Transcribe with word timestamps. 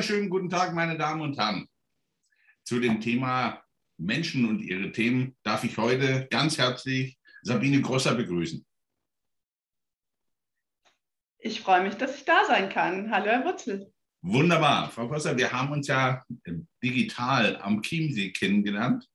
wunderschönen 0.00 0.30
guten 0.30 0.48
Tag, 0.48 0.72
meine 0.72 0.96
Damen 0.96 1.20
und 1.20 1.36
Herren. 1.36 1.68
Zu 2.64 2.80
dem 2.80 3.02
Thema 3.02 3.62
Menschen 3.98 4.48
und 4.48 4.62
ihre 4.62 4.92
Themen 4.92 5.36
darf 5.42 5.62
ich 5.62 5.76
heute 5.76 6.26
ganz 6.30 6.56
herzlich 6.56 7.18
Sabine 7.42 7.82
Grosser 7.82 8.14
begrüßen. 8.14 8.64
Ich 11.40 11.60
freue 11.60 11.82
mich, 11.82 11.96
dass 11.96 12.16
ich 12.16 12.24
da 12.24 12.46
sein 12.46 12.70
kann. 12.70 13.10
Hallo, 13.10 13.26
Herr 13.26 13.44
Wurzel. 13.44 13.92
Wunderbar. 14.22 14.88
Frau 14.88 15.06
Grosser, 15.06 15.36
wir 15.36 15.52
haben 15.52 15.70
uns 15.70 15.86
ja 15.86 16.24
digital 16.82 17.60
am 17.60 17.82
Chiemsee 17.82 18.32
kennengelernt. 18.32 19.06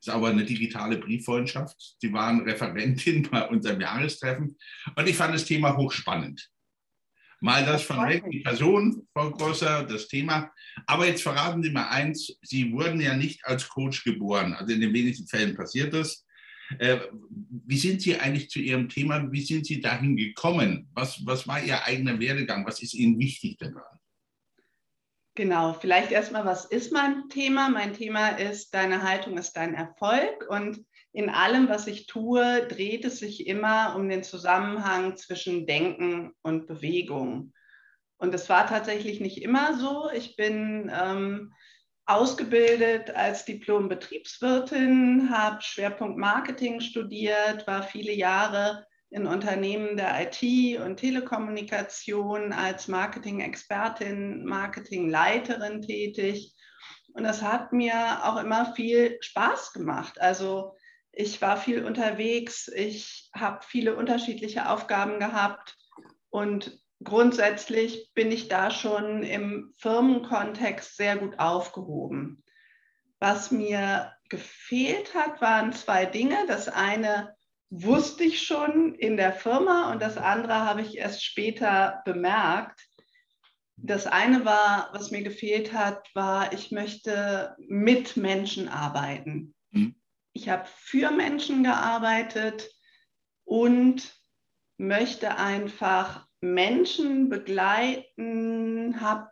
Das 0.00 0.08
ist 0.08 0.12
aber 0.12 0.30
eine 0.30 0.44
digitale 0.44 0.98
Brieffreundschaft. 0.98 1.76
Sie 2.00 2.12
waren 2.12 2.40
Referentin 2.40 3.22
bei 3.30 3.48
unserem 3.48 3.80
Jahrestreffen 3.80 4.58
und 4.96 5.08
ich 5.08 5.16
fand 5.16 5.36
das 5.36 5.44
Thema 5.44 5.76
hochspannend. 5.76 6.51
Mal 7.42 7.66
das 7.66 7.82
von 7.82 8.08
weg, 8.08 8.22
die 8.30 8.38
Person, 8.38 9.04
Frau 9.12 9.32
Grosser, 9.32 9.82
das 9.82 10.06
Thema. 10.06 10.52
Aber 10.86 11.08
jetzt 11.08 11.24
verraten 11.24 11.60
Sie 11.60 11.70
mal 11.70 11.88
eins, 11.88 12.38
Sie 12.40 12.72
wurden 12.72 13.00
ja 13.00 13.16
nicht 13.16 13.44
als 13.44 13.68
Coach 13.68 14.04
geboren. 14.04 14.54
Also 14.54 14.72
in 14.72 14.80
den 14.80 14.94
wenigsten 14.94 15.26
Fällen 15.26 15.56
passiert 15.56 15.92
das. 15.92 16.24
Äh, 16.78 17.00
wie 17.66 17.78
sind 17.78 18.00
Sie 18.00 18.16
eigentlich 18.16 18.48
zu 18.48 18.60
Ihrem 18.60 18.88
Thema? 18.88 19.30
Wie 19.32 19.42
sind 19.42 19.66
Sie 19.66 19.80
dahin 19.80 20.16
gekommen? 20.16 20.88
Was, 20.94 21.26
was 21.26 21.48
war 21.48 21.60
Ihr 21.60 21.84
eigener 21.84 22.20
Werdegang? 22.20 22.64
Was 22.64 22.80
ist 22.80 22.94
Ihnen 22.94 23.18
wichtig 23.18 23.58
daran? 23.58 23.98
Genau, 25.34 25.72
vielleicht 25.72 26.12
erstmal, 26.12 26.44
was 26.44 26.66
ist 26.66 26.92
mein 26.92 27.28
Thema? 27.28 27.70
Mein 27.70 27.92
Thema 27.92 28.28
ist, 28.28 28.72
deine 28.72 29.02
Haltung 29.02 29.36
ist 29.36 29.54
dein 29.54 29.74
Erfolg. 29.74 30.46
Und 30.48 30.84
in 31.12 31.28
allem, 31.28 31.68
was 31.68 31.86
ich 31.86 32.06
tue, 32.06 32.66
dreht 32.68 33.04
es 33.04 33.18
sich 33.18 33.46
immer 33.46 33.94
um 33.96 34.08
den 34.08 34.22
Zusammenhang 34.22 35.16
zwischen 35.16 35.66
Denken 35.66 36.32
und 36.42 36.66
Bewegung. 36.66 37.52
Und 38.16 38.34
es 38.34 38.48
war 38.48 38.66
tatsächlich 38.66 39.20
nicht 39.20 39.42
immer 39.42 39.78
so. 39.78 40.08
Ich 40.14 40.36
bin 40.36 40.90
ähm, 40.94 41.52
ausgebildet 42.06 43.10
als 43.10 43.44
Diplom-Betriebswirtin, 43.44 45.28
habe 45.30 45.60
Schwerpunkt 45.60 46.18
Marketing 46.18 46.80
studiert, 46.80 47.66
war 47.66 47.82
viele 47.82 48.12
Jahre 48.12 48.86
in 49.10 49.26
Unternehmen 49.26 49.98
der 49.98 50.22
IT 50.22 50.80
und 50.80 50.96
Telekommunikation 50.96 52.54
als 52.54 52.88
Marketing-Expertin, 52.88 54.44
Marketingleiterin 54.46 55.82
tätig. 55.82 56.54
Und 57.12 57.24
das 57.24 57.42
hat 57.42 57.74
mir 57.74 58.24
auch 58.24 58.42
immer 58.42 58.72
viel 58.74 59.18
Spaß 59.20 59.74
gemacht. 59.74 60.18
Also 60.18 60.74
ich 61.12 61.40
war 61.42 61.56
viel 61.56 61.84
unterwegs, 61.84 62.68
ich 62.68 63.30
habe 63.34 63.60
viele 63.66 63.96
unterschiedliche 63.96 64.68
Aufgaben 64.70 65.18
gehabt 65.18 65.76
und 66.30 66.80
grundsätzlich 67.04 68.10
bin 68.14 68.32
ich 68.32 68.48
da 68.48 68.70
schon 68.70 69.22
im 69.22 69.74
Firmenkontext 69.76 70.96
sehr 70.96 71.16
gut 71.16 71.38
aufgehoben. 71.38 72.42
Was 73.20 73.50
mir 73.50 74.12
gefehlt 74.28 75.14
hat, 75.14 75.40
waren 75.40 75.72
zwei 75.72 76.06
Dinge. 76.06 76.36
Das 76.48 76.68
eine 76.68 77.36
wusste 77.70 78.24
ich 78.24 78.42
schon 78.42 78.94
in 78.94 79.16
der 79.16 79.32
Firma 79.32 79.92
und 79.92 80.00
das 80.00 80.16
andere 80.16 80.54
habe 80.54 80.82
ich 80.82 80.96
erst 80.96 81.24
später 81.24 82.02
bemerkt. 82.04 82.80
Das 83.76 84.06
eine 84.06 84.44
war, 84.44 84.90
was 84.92 85.10
mir 85.10 85.22
gefehlt 85.22 85.72
hat, 85.72 86.08
war, 86.14 86.52
ich 86.52 86.70
möchte 86.70 87.56
mit 87.58 88.16
Menschen 88.16 88.68
arbeiten. 88.68 89.54
Ich 90.32 90.48
habe 90.48 90.66
für 90.66 91.10
Menschen 91.10 91.62
gearbeitet 91.62 92.70
und 93.44 94.14
möchte 94.78 95.36
einfach 95.36 96.26
Menschen 96.40 97.28
begleiten, 97.28 99.00
habe, 99.00 99.30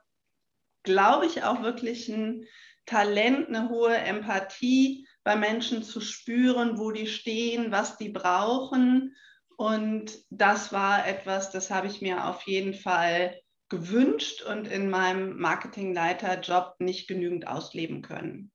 glaube 0.83 1.27
ich, 1.27 1.43
auch 1.43 1.63
wirklich 1.63 2.09
ein 2.09 2.47
Talent, 2.87 3.49
eine 3.49 3.69
hohe 3.69 3.97
Empathie 3.97 5.07
bei 5.25 5.37
Menschen 5.37 5.83
zu 5.83 6.01
spüren, 6.01 6.79
wo 6.79 6.91
die 6.91 7.07
stehen, 7.07 7.73
was 7.73 7.97
die 7.99 8.09
brauchen. 8.09 9.17
Und 9.57 10.19
das 10.31 10.73
war 10.73 11.07
etwas, 11.07 11.51
das 11.51 11.71
habe 11.71 11.87
ich 11.87 12.01
mir 12.01 12.27
auf 12.27 12.43
jeden 12.47 12.75
Fall 12.75 13.41
gewünscht 13.69 14.43
und 14.43 14.67
in 14.67 14.91
meinem 14.91 15.39
Marketingleiterjob 15.39 16.77
nicht 16.81 17.09
genügend 17.09 17.47
ausleben 17.47 18.03
können. 18.03 18.51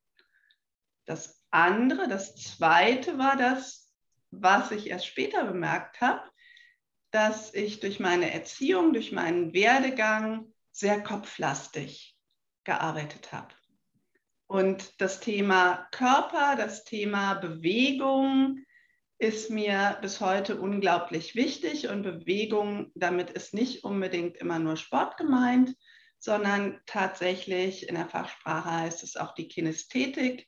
Das 1.06 1.45
andere, 1.56 2.08
das 2.08 2.36
zweite 2.36 3.18
war 3.18 3.38
das, 3.38 3.92
was 4.32 4.72
ich 4.72 4.90
erst 4.90 5.08
später 5.08 5.46
bemerkt 5.46 6.02
habe, 6.02 6.22
dass 7.12 7.54
ich 7.54 7.80
durch 7.80 8.00
meine 8.00 8.32
Erziehung, 8.32 8.94
durch 8.94 9.12
meinen 9.12 9.54
Werdegang 9.54 10.52
sehr 10.72 11.02
kopflastig 11.02 12.18
gearbeitet 12.66 13.32
habe. 13.32 13.54
Und 14.48 15.02
das 15.02 15.22
Thema 15.22 15.88
Körper, 15.92 16.56
das 16.58 16.84
Thema 16.84 17.36
Bewegung 17.36 18.60
ist 19.18 19.50
mir 19.50 19.98
bis 20.02 20.20
heute 20.20 20.60
unglaublich 20.60 21.36
wichtig. 21.36 21.88
Und 21.88 22.04
Bewegung, 22.04 22.92
damit 22.96 23.32
ist 23.32 23.54
nicht 23.54 23.84
unbedingt 23.84 24.38
immer 24.38 24.60
nur 24.60 24.76
Sport 24.76 25.18
gemeint, 25.18 25.74
sondern 26.20 26.82
tatsächlich 26.86 27.88
in 27.88 27.96
der 27.96 28.08
Fachsprache 28.08 28.70
heißt 28.70 29.04
es 29.04 29.16
auch 29.16 29.34
die 29.34 29.48
Kinästhetik, 29.48 30.48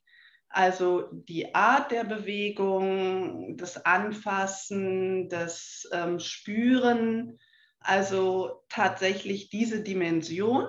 also 0.50 1.10
die 1.12 1.54
Art 1.54 1.92
der 1.92 2.04
Bewegung, 2.04 3.58
das 3.58 3.86
Anfassen, 3.86 5.30
das 5.30 5.88
ähm, 5.92 6.20
Spüren, 6.20 7.38
also 7.80 8.64
tatsächlich 8.70 9.50
diese 9.50 9.84
Dimension, 9.84 10.68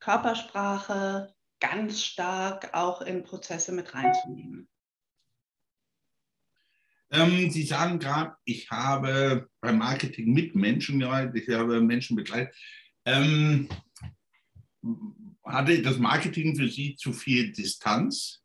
Körpersprache 0.00 1.34
ganz 1.60 2.02
stark 2.02 2.72
auch 2.74 3.00
in 3.02 3.24
Prozesse 3.24 3.72
mit 3.72 3.94
reinzunehmen. 3.94 4.68
Ähm, 7.10 7.50
Sie 7.50 7.62
sagen 7.62 7.98
gerade, 7.98 8.36
ich 8.44 8.70
habe 8.70 9.48
beim 9.60 9.78
Marketing 9.78 10.32
mit 10.32 10.54
Menschen 10.54 11.00
gearbeitet, 11.00 11.48
ich 11.48 11.54
habe 11.54 11.80
Menschen 11.80 12.16
begleitet. 12.16 12.54
Ähm, 13.06 13.68
hatte 15.42 15.80
das 15.80 15.98
Marketing 15.98 16.54
für 16.54 16.68
Sie 16.68 16.96
zu 16.96 17.12
viel 17.12 17.52
Distanz? 17.52 18.42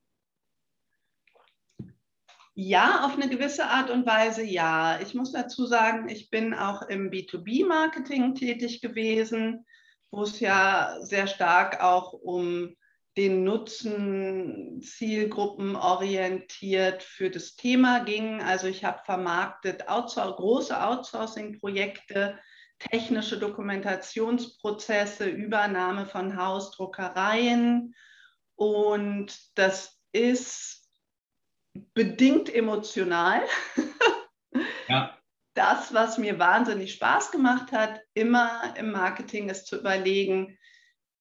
Ja, 2.56 3.06
auf 3.06 3.16
eine 3.16 3.30
gewisse 3.30 3.66
Art 3.66 3.90
und 3.90 4.06
Weise 4.06 4.44
ja. 4.44 5.00
Ich 5.02 5.16
muss 5.16 5.31
dazu 5.31 5.66
sagen, 5.66 6.08
ich 6.08 6.30
bin 6.30 6.53
auch 6.53 6.84
im 6.84 7.09
B2B-Marketing 7.09 8.36
tätig 8.36 8.80
gewesen, 8.81 9.66
wo 10.12 10.22
es 10.22 10.40
ja 10.40 10.97
sehr 11.02 11.25
stark 11.25 11.81
auch 11.81 12.14
um 12.14 12.75
den 13.18 13.44
Nutzen 13.44 14.80
zielgruppenorientiert 14.81 17.02
für 17.02 17.31
das 17.31 17.56
Thema 17.56 18.03
ging. 18.03 18.40
Also 18.41 18.68
ich 18.68 18.84
habe 18.84 19.02
vermarktet 19.03 19.88
outsour 19.88 20.35
große 20.35 20.80
Outsourcing-Projekte, 20.80 22.38
technische 22.78 23.40
Dokumentationsprozesse, 23.40 25.28
Übernahme 25.28 26.06
von 26.06 26.38
Hausdruckereien. 26.38 27.96
Und 28.56 29.35
das 29.56 30.00
ist 30.12 30.82
bedingt 31.94 32.53
emotional. 32.53 33.41
Ja. 34.89 35.17
Das, 35.56 35.94
was 35.94 36.17
mir 36.17 36.39
wahnsinnig 36.39 36.94
Spaß 36.94 37.31
gemacht 37.31 37.72
hat, 37.72 38.01
immer 38.13 38.73
im 38.78 38.91
Marketing 38.91 39.50
ist 39.50 39.66
zu 39.66 39.79
überlegen, 39.79 40.57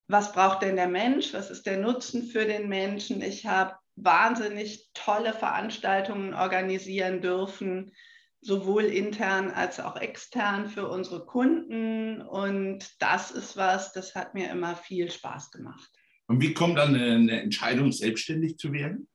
was 0.08 0.32
braucht 0.32 0.62
denn 0.62 0.76
der 0.76 0.88
Mensch, 0.88 1.32
was 1.32 1.50
ist 1.50 1.64
der 1.64 1.78
Nutzen 1.78 2.24
für 2.24 2.44
den 2.44 2.68
Menschen. 2.68 3.22
Ich 3.22 3.46
habe 3.46 3.76
wahnsinnig 3.96 4.90
tolle 4.94 5.32
Veranstaltungen 5.32 6.34
organisieren 6.34 7.20
dürfen, 7.20 7.92
sowohl 8.40 8.84
intern 8.84 9.50
als 9.50 9.80
auch 9.80 9.96
extern 9.96 10.68
für 10.68 10.88
unsere 10.88 11.24
Kunden. 11.24 12.20
Und 12.20 12.84
das 13.00 13.30
ist 13.30 13.56
was, 13.56 13.92
das 13.92 14.14
hat 14.14 14.34
mir 14.34 14.50
immer 14.50 14.76
viel 14.76 15.10
Spaß 15.10 15.50
gemacht. 15.50 15.88
Und 16.26 16.40
wie 16.40 16.54
kommt 16.54 16.78
dann 16.78 16.94
eine 16.94 17.40
Entscheidung, 17.40 17.92
selbstständig 17.92 18.58
zu 18.58 18.72
werden? 18.72 19.08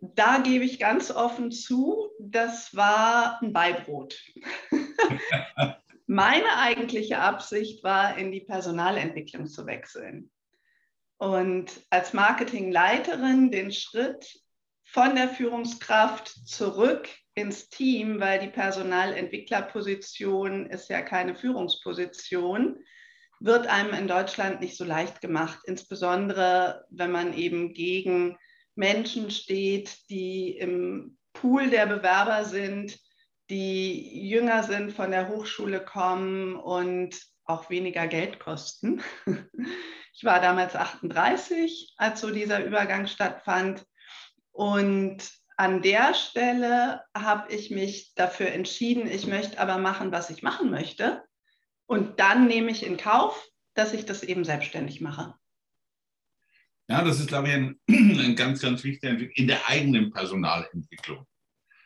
Da 0.00 0.38
gebe 0.38 0.64
ich 0.64 0.78
ganz 0.78 1.10
offen 1.10 1.50
zu, 1.50 2.08
das 2.18 2.74
war 2.74 3.42
ein 3.42 3.52
Beibrot. 3.52 4.18
Meine 6.06 6.56
eigentliche 6.58 7.18
Absicht 7.18 7.82
war, 7.82 8.16
in 8.16 8.30
die 8.30 8.42
Personalentwicklung 8.42 9.46
zu 9.46 9.66
wechseln. 9.66 10.30
Und 11.18 11.84
als 11.90 12.12
Marketingleiterin 12.12 13.50
den 13.50 13.72
Schritt 13.72 14.40
von 14.84 15.16
der 15.16 15.28
Führungskraft 15.28 16.28
zurück 16.46 17.08
ins 17.34 17.68
Team, 17.68 18.20
weil 18.20 18.38
die 18.38 18.48
Personalentwicklerposition 18.48 20.66
ist 20.66 20.88
ja 20.88 21.02
keine 21.02 21.34
Führungsposition, 21.34 22.78
wird 23.40 23.66
einem 23.66 23.92
in 23.94 24.06
Deutschland 24.08 24.60
nicht 24.60 24.76
so 24.76 24.84
leicht 24.84 25.20
gemacht, 25.20 25.58
insbesondere 25.64 26.86
wenn 26.90 27.10
man 27.10 27.34
eben 27.34 27.74
gegen 27.74 28.38
Menschen 28.76 29.30
steht, 29.30 30.08
die 30.08 30.56
im 30.56 31.18
Pool 31.32 31.70
der 31.70 31.86
Bewerber 31.86 32.44
sind, 32.44 32.98
die 33.50 34.28
jünger 34.28 34.62
sind, 34.62 34.92
von 34.92 35.10
der 35.10 35.28
Hochschule 35.28 35.84
kommen 35.84 36.56
und 36.56 37.20
auch 37.44 37.70
weniger 37.70 38.06
Geld 38.06 38.38
kosten. 38.38 39.02
Ich 40.18 40.24
war 40.24 40.40
damals 40.40 40.74
38, 40.74 41.92
als 41.98 42.22
so 42.22 42.30
dieser 42.30 42.64
Übergang 42.64 43.06
stattfand. 43.06 43.84
Und 44.50 45.30
an 45.58 45.82
der 45.82 46.14
Stelle 46.14 47.02
habe 47.14 47.52
ich 47.52 47.70
mich 47.70 48.14
dafür 48.14 48.46
entschieden, 48.46 49.06
ich 49.06 49.26
möchte 49.26 49.60
aber 49.60 49.76
machen, 49.76 50.12
was 50.12 50.30
ich 50.30 50.42
machen 50.42 50.70
möchte. 50.70 51.22
Und 51.84 52.18
dann 52.18 52.46
nehme 52.46 52.70
ich 52.70 52.86
in 52.86 52.96
Kauf, 52.96 53.46
dass 53.74 53.92
ich 53.92 54.06
das 54.06 54.22
eben 54.22 54.46
selbstständig 54.46 55.02
mache. 55.02 55.34
Ja, 56.88 57.02
das 57.02 57.18
ist, 57.18 57.28
glaube 57.28 57.48
ich, 57.48 57.54
ein, 57.54 57.80
ein 57.88 58.36
ganz, 58.36 58.60
ganz 58.60 58.84
wichtiger 58.84 59.10
Entwicklung 59.10 59.36
in 59.36 59.48
der 59.48 59.68
eigenen 59.68 60.10
Personalentwicklung. 60.12 61.26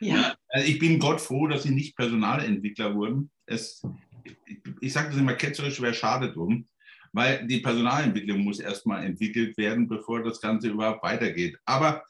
Ja. 0.00 0.14
ja. 0.14 0.36
Also 0.48 0.68
ich 0.68 0.78
bin 0.78 0.98
Gott 0.98 1.20
froh, 1.20 1.46
dass 1.46 1.62
Sie 1.62 1.70
nicht 1.70 1.96
Personalentwickler 1.96 2.94
wurden. 2.94 3.30
Es, 3.46 3.82
ich, 4.24 4.36
ich 4.80 4.92
sage 4.92 5.10
das 5.10 5.18
immer 5.18 5.34
ketzerisch, 5.34 5.80
wäre 5.80 5.94
schade 5.94 6.32
drum, 6.32 6.68
weil 7.12 7.46
die 7.46 7.60
Personalentwicklung 7.60 8.40
muss 8.40 8.60
erstmal 8.60 9.04
entwickelt 9.04 9.56
werden, 9.56 9.88
bevor 9.88 10.22
das 10.22 10.40
Ganze 10.40 10.68
überhaupt 10.68 11.02
weitergeht. 11.02 11.56
Aber 11.64 12.04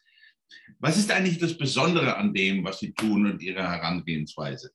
was 0.79 0.97
ist 0.97 1.11
eigentlich 1.11 1.39
das 1.39 1.57
Besondere 1.57 2.17
an 2.17 2.35
dem, 2.35 2.65
was 2.65 2.81
Sie 2.81 2.93
tun 2.93 3.27
und 3.27 3.43
Ihrer 3.43 3.71
Herangehensweise? 3.71 4.73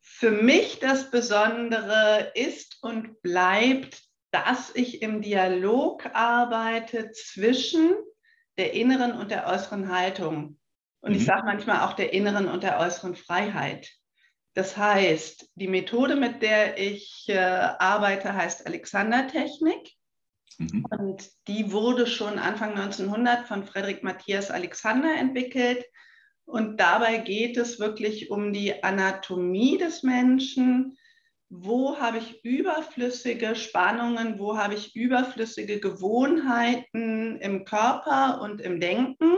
Für 0.00 0.30
mich 0.30 0.78
das 0.80 1.10
Besondere 1.10 2.32
ist 2.34 2.78
und 2.82 3.20
bleibt, 3.22 4.02
dass 4.32 4.74
ich 4.74 5.02
im 5.02 5.22
Dialog 5.22 6.06
arbeite 6.14 7.12
zwischen 7.12 7.92
der 8.58 8.72
inneren 8.72 9.12
und 9.12 9.30
der 9.30 9.46
äußeren 9.46 9.94
Haltung. 9.94 10.58
Und 11.00 11.12
mhm. 11.12 11.16
ich 11.16 11.24
sage 11.24 11.42
manchmal 11.44 11.80
auch 11.80 11.92
der 11.92 12.12
inneren 12.12 12.48
und 12.48 12.62
der 12.62 12.78
äußeren 12.78 13.14
Freiheit. 13.14 13.90
Das 14.54 14.76
heißt, 14.76 15.50
die 15.54 15.68
Methode, 15.68 16.16
mit 16.16 16.42
der 16.42 16.78
ich 16.78 17.26
äh, 17.28 17.38
arbeite, 17.38 18.34
heißt 18.34 18.66
Alexander-Technik. 18.66 19.92
Mhm. 20.58 20.84
Und 20.98 21.30
die 21.48 21.72
wurde 21.72 22.06
schon 22.06 22.38
Anfang 22.38 22.70
1900 22.70 23.46
von 23.46 23.64
Friedrich 23.64 24.02
Matthias 24.02 24.50
Alexander 24.50 25.14
entwickelt. 25.14 25.84
Und 26.44 26.78
dabei 26.78 27.18
geht 27.18 27.56
es 27.56 27.80
wirklich 27.80 28.30
um 28.30 28.52
die 28.52 28.82
Anatomie 28.82 29.78
des 29.78 30.02
Menschen. 30.02 30.98
Wo 31.54 32.00
habe 32.00 32.16
ich 32.16 32.42
überflüssige 32.46 33.54
Spannungen? 33.56 34.38
Wo 34.38 34.56
habe 34.56 34.72
ich 34.72 34.96
überflüssige 34.96 35.80
Gewohnheiten 35.80 37.36
im 37.36 37.66
Körper 37.66 38.40
und 38.40 38.62
im 38.62 38.80
Denken? 38.80 39.36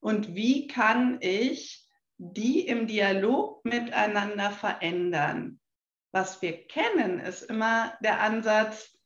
Und 0.00 0.34
wie 0.34 0.66
kann 0.66 1.18
ich 1.20 1.88
die 2.18 2.66
im 2.66 2.88
Dialog 2.88 3.64
miteinander 3.64 4.50
verändern? 4.50 5.60
Was 6.10 6.42
wir 6.42 6.66
kennen, 6.66 7.20
ist 7.20 7.42
immer 7.42 7.96
der 8.02 8.20
Ansatz, 8.22 8.98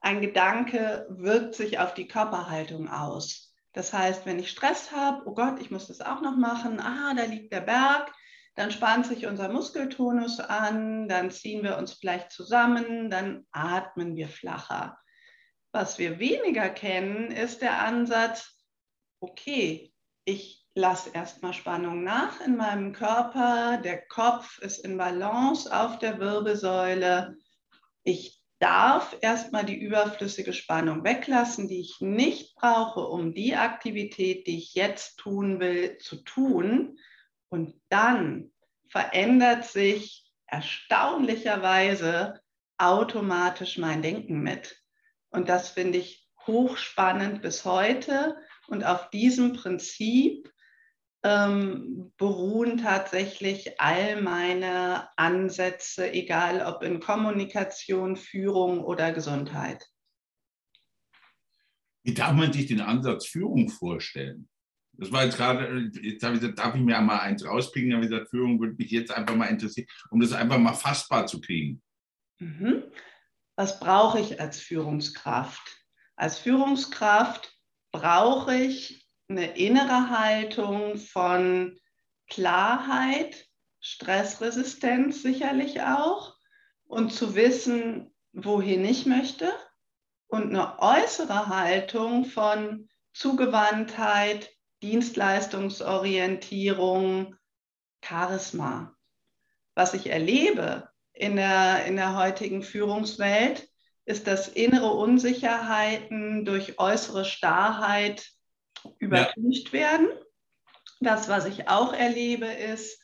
ein 0.00 0.20
Gedanke 0.20 1.08
wirkt 1.10 1.56
sich 1.56 1.80
auf 1.80 1.92
die 1.92 2.06
Körperhaltung 2.06 2.88
aus. 2.88 3.52
Das 3.72 3.92
heißt, 3.92 4.26
wenn 4.26 4.38
ich 4.38 4.48
Stress 4.48 4.92
habe, 4.92 5.26
oh 5.26 5.34
Gott, 5.34 5.60
ich 5.60 5.72
muss 5.72 5.88
das 5.88 6.00
auch 6.00 6.20
noch 6.20 6.36
machen, 6.36 6.78
ah, 6.78 7.14
da 7.14 7.24
liegt 7.24 7.52
der 7.52 7.62
Berg, 7.62 8.12
dann 8.54 8.70
spannt 8.70 9.06
sich 9.06 9.26
unser 9.26 9.48
Muskeltonus 9.48 10.40
an, 10.40 11.08
dann 11.08 11.30
ziehen 11.30 11.62
wir 11.62 11.76
uns 11.76 11.94
vielleicht 11.94 12.30
zusammen, 12.30 13.10
dann 13.10 13.46
atmen 13.50 14.16
wir 14.16 14.28
flacher. 14.28 14.98
Was 15.72 15.98
wir 15.98 16.20
weniger 16.20 16.68
kennen, 16.68 17.32
ist 17.32 17.62
der 17.62 17.82
Ansatz, 17.82 18.56
okay, 19.20 19.92
ich 20.24 20.64
lasse 20.74 21.10
erstmal 21.12 21.52
Spannung 21.52 22.04
nach 22.04 22.40
in 22.40 22.56
meinem 22.56 22.92
Körper, 22.92 23.80
der 23.82 24.06
Kopf 24.06 24.58
ist 24.58 24.78
in 24.78 24.96
Balance 24.96 25.74
auf 25.74 25.98
der 25.98 26.18
Wirbelsäule, 26.18 27.36
ich 28.04 28.40
darf 28.60 29.16
erstmal 29.20 29.64
die 29.64 29.78
überflüssige 29.78 30.52
Spannung 30.52 31.04
weglassen, 31.04 31.68
die 31.68 31.80
ich 31.80 32.00
nicht 32.00 32.54
brauche, 32.54 33.00
um 33.00 33.34
die 33.34 33.56
Aktivität, 33.56 34.46
die 34.46 34.58
ich 34.58 34.74
jetzt 34.74 35.18
tun 35.18 35.60
will, 35.60 35.98
zu 35.98 36.16
tun. 36.22 36.98
Und 37.54 37.80
dann 37.88 38.50
verändert 38.88 39.64
sich 39.64 40.28
erstaunlicherweise 40.48 42.40
automatisch 42.78 43.78
mein 43.78 44.02
Denken 44.02 44.40
mit. 44.40 44.82
Und 45.30 45.48
das 45.48 45.68
finde 45.68 45.98
ich 45.98 46.28
hochspannend 46.48 47.42
bis 47.42 47.64
heute. 47.64 48.36
Und 48.66 48.82
auf 48.82 49.08
diesem 49.10 49.52
Prinzip 49.52 50.52
ähm, 51.22 52.12
beruhen 52.16 52.78
tatsächlich 52.78 53.80
all 53.80 54.20
meine 54.20 55.16
Ansätze, 55.16 56.12
egal 56.12 56.60
ob 56.66 56.82
in 56.82 56.98
Kommunikation, 56.98 58.16
Führung 58.16 58.82
oder 58.82 59.12
Gesundheit. 59.12 59.88
Wie 62.02 62.14
darf 62.14 62.32
man 62.32 62.52
sich 62.52 62.66
den 62.66 62.80
Ansatz 62.80 63.28
Führung 63.28 63.68
vorstellen? 63.68 64.48
Das 64.98 65.10
war 65.12 65.24
jetzt 65.24 65.36
gerade, 65.36 65.90
jetzt 66.00 66.22
habe 66.22 66.34
ich 66.34 66.40
gesagt, 66.40 66.58
darf 66.58 66.74
ich 66.74 66.80
mir 66.80 66.96
einmal 66.96 67.20
eins 67.20 67.44
rauspicken? 67.44 67.90
Da 67.90 67.96
habe 67.96 68.06
ich 68.06 68.10
gesagt, 68.10 68.30
Führung 68.30 68.60
würde 68.60 68.74
mich 68.76 68.90
jetzt 68.90 69.10
einfach 69.10 69.34
mal 69.34 69.46
interessieren, 69.46 69.86
um 70.10 70.20
das 70.20 70.32
einfach 70.32 70.58
mal 70.58 70.74
fassbar 70.74 71.26
zu 71.26 71.40
kriegen. 71.40 71.82
Mhm. 72.38 72.84
Was 73.56 73.80
brauche 73.80 74.20
ich 74.20 74.40
als 74.40 74.60
Führungskraft? 74.60 75.62
Als 76.16 76.38
Führungskraft 76.38 77.52
brauche 77.92 78.54
ich 78.54 79.08
eine 79.28 79.56
innere 79.56 80.10
Haltung 80.10 80.96
von 80.98 81.78
Klarheit, 82.28 83.46
Stressresistenz 83.80 85.22
sicherlich 85.22 85.82
auch 85.82 86.36
und 86.84 87.12
zu 87.12 87.34
wissen, 87.34 88.14
wohin 88.32 88.84
ich 88.84 89.06
möchte 89.06 89.52
und 90.26 90.48
eine 90.48 90.78
äußere 90.80 91.48
Haltung 91.48 92.24
von 92.24 92.88
Zugewandtheit, 93.12 94.50
Dienstleistungsorientierung, 94.84 97.34
Charisma. 98.04 98.94
Was 99.74 99.94
ich 99.94 100.10
erlebe 100.10 100.90
in 101.14 101.36
der, 101.36 101.86
in 101.86 101.96
der 101.96 102.18
heutigen 102.18 102.62
Führungswelt, 102.62 103.66
ist, 104.04 104.26
dass 104.26 104.48
innere 104.48 104.92
Unsicherheiten 104.92 106.44
durch 106.44 106.78
äußere 106.78 107.24
Starrheit 107.24 108.30
übertüncht 108.98 109.68
ja. 109.68 109.72
werden. 109.72 110.08
Das, 111.00 111.30
was 111.30 111.46
ich 111.46 111.68
auch 111.68 111.94
erlebe, 111.94 112.44
ist, 112.44 113.00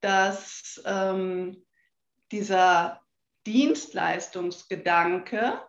dass 0.00 0.82
ähm, 0.84 1.64
dieser 2.32 3.00
Dienstleistungsgedanke 3.46 5.62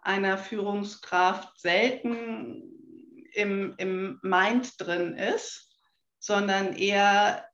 einer 0.00 0.38
Führungskraft 0.38 1.60
selten 1.60 2.71
im, 3.34 3.74
im 3.78 4.18
Mind 4.22 4.74
drin 4.78 5.16
ist, 5.16 5.70
sondern 6.18 6.76
eher, 6.76 7.46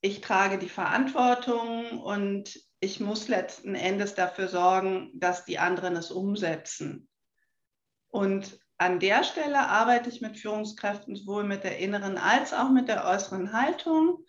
ich 0.00 0.20
trage 0.20 0.58
die 0.58 0.68
Verantwortung 0.68 2.00
und 2.02 2.54
ich 2.80 3.00
muss 3.00 3.28
letzten 3.28 3.74
Endes 3.74 4.14
dafür 4.14 4.48
sorgen, 4.48 5.10
dass 5.14 5.44
die 5.44 5.58
anderen 5.58 5.96
es 5.96 6.10
umsetzen. 6.10 7.08
Und 8.08 8.58
an 8.76 9.00
der 9.00 9.24
Stelle 9.24 9.68
arbeite 9.68 10.10
ich 10.10 10.20
mit 10.20 10.38
Führungskräften 10.38 11.16
sowohl 11.16 11.44
mit 11.44 11.64
der 11.64 11.78
inneren 11.78 12.18
als 12.18 12.52
auch 12.52 12.70
mit 12.70 12.88
der 12.88 13.06
äußeren 13.06 13.52
Haltung, 13.52 14.24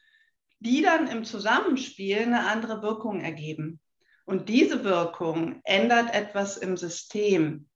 die 0.60 0.82
dann 0.82 1.08
im 1.08 1.25
Zusammenspiel 1.25 2.20
eine 2.20 2.48
andere 2.48 2.82
Wirkung 2.82 3.22
ergeben. 3.22 3.80
Und 4.25 4.50
diese 4.50 4.84
Wirkung 4.84 5.62
ändert 5.63 6.13
etwas 6.13 6.58
im 6.58 6.77
System. 6.77 7.70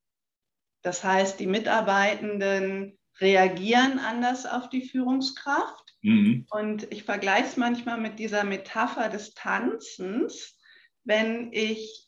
Das 0.82 1.04
heißt, 1.04 1.39
die 1.39 1.48
Mitarbeitenden 1.48 2.99
reagieren 3.22 4.00
anders 4.00 4.46
auf 4.46 4.70
die 4.70 4.82
Führungskraft. 4.82 5.96
Mhm. 6.02 6.46
Und 6.50 6.92
ich 6.92 7.04
vergleiche 7.04 7.48
es 7.48 7.58
manchmal 7.58 8.00
mit 8.00 8.20
dieser 8.20 8.44
Metapher 8.44 9.10
des 9.10 9.34
Tanzens. 9.34 10.58
Wenn 11.04 11.52
ich 11.52 12.08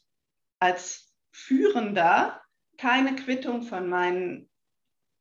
als 0.60 1.13
Führender 1.32 2.41
keine 2.77 3.15
Quittung 3.15 3.63
von 3.63 3.89
meinen 3.89 4.50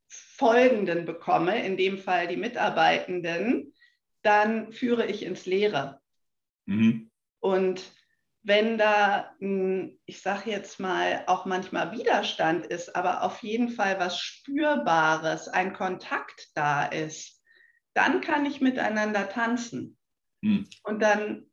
Folgenden 0.08 1.04
bekomme, 1.04 1.64
in 1.64 1.76
dem 1.76 1.98
Fall 1.98 2.26
die 2.26 2.36
Mitarbeitenden, 2.36 3.74
dann 4.22 4.72
führe 4.72 5.06
ich 5.06 5.22
ins 5.22 5.46
Leere. 5.46 6.00
Mhm. 6.66 7.10
Und 7.38 7.82
wenn 8.42 8.78
da, 8.78 9.34
ich 10.06 10.22
sage 10.22 10.50
jetzt 10.50 10.80
mal, 10.80 11.24
auch 11.26 11.44
manchmal 11.46 11.92
Widerstand 11.92 12.66
ist, 12.66 12.96
aber 12.96 13.22
auf 13.22 13.42
jeden 13.42 13.68
Fall 13.68 13.98
was 13.98 14.18
Spürbares, 14.18 15.48
ein 15.48 15.72
Kontakt 15.72 16.48
da 16.54 16.86
ist, 16.86 17.42
dann 17.94 18.20
kann 18.20 18.46
ich 18.46 18.60
miteinander 18.60 19.28
tanzen. 19.28 19.98
Mhm. 20.40 20.66
Und 20.84 21.00
dann 21.00 21.50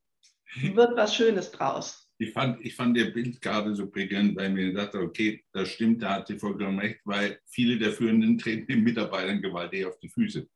wird 0.61 0.95
was 0.95 1.15
Schönes 1.15 1.51
draus 1.51 2.07
ich 2.19 2.31
fand, 2.31 2.63
ich 2.65 2.75
fand 2.75 2.97
Ihr 2.97 3.13
Bild 3.13 3.39
gerade 3.41 3.75
so 3.75 3.89
prägend, 3.89 4.35
weil 4.35 4.49
mir 4.49 4.73
dachte, 4.73 4.99
okay, 4.99 5.43
das 5.51 5.69
stimmt, 5.69 6.01
da 6.01 6.15
hat 6.15 6.27
sie 6.27 6.39
vollkommen 6.39 6.79
recht, 6.79 6.99
weil 7.05 7.39
viele 7.45 7.77
der 7.77 7.91
Führenden 7.91 8.37
treten 8.37 8.67
den 8.67 8.83
Mitarbeitern 8.83 9.41
gewaltig 9.41 9.85
auf 9.85 9.99
die 9.99 10.09
Füße. 10.09 10.47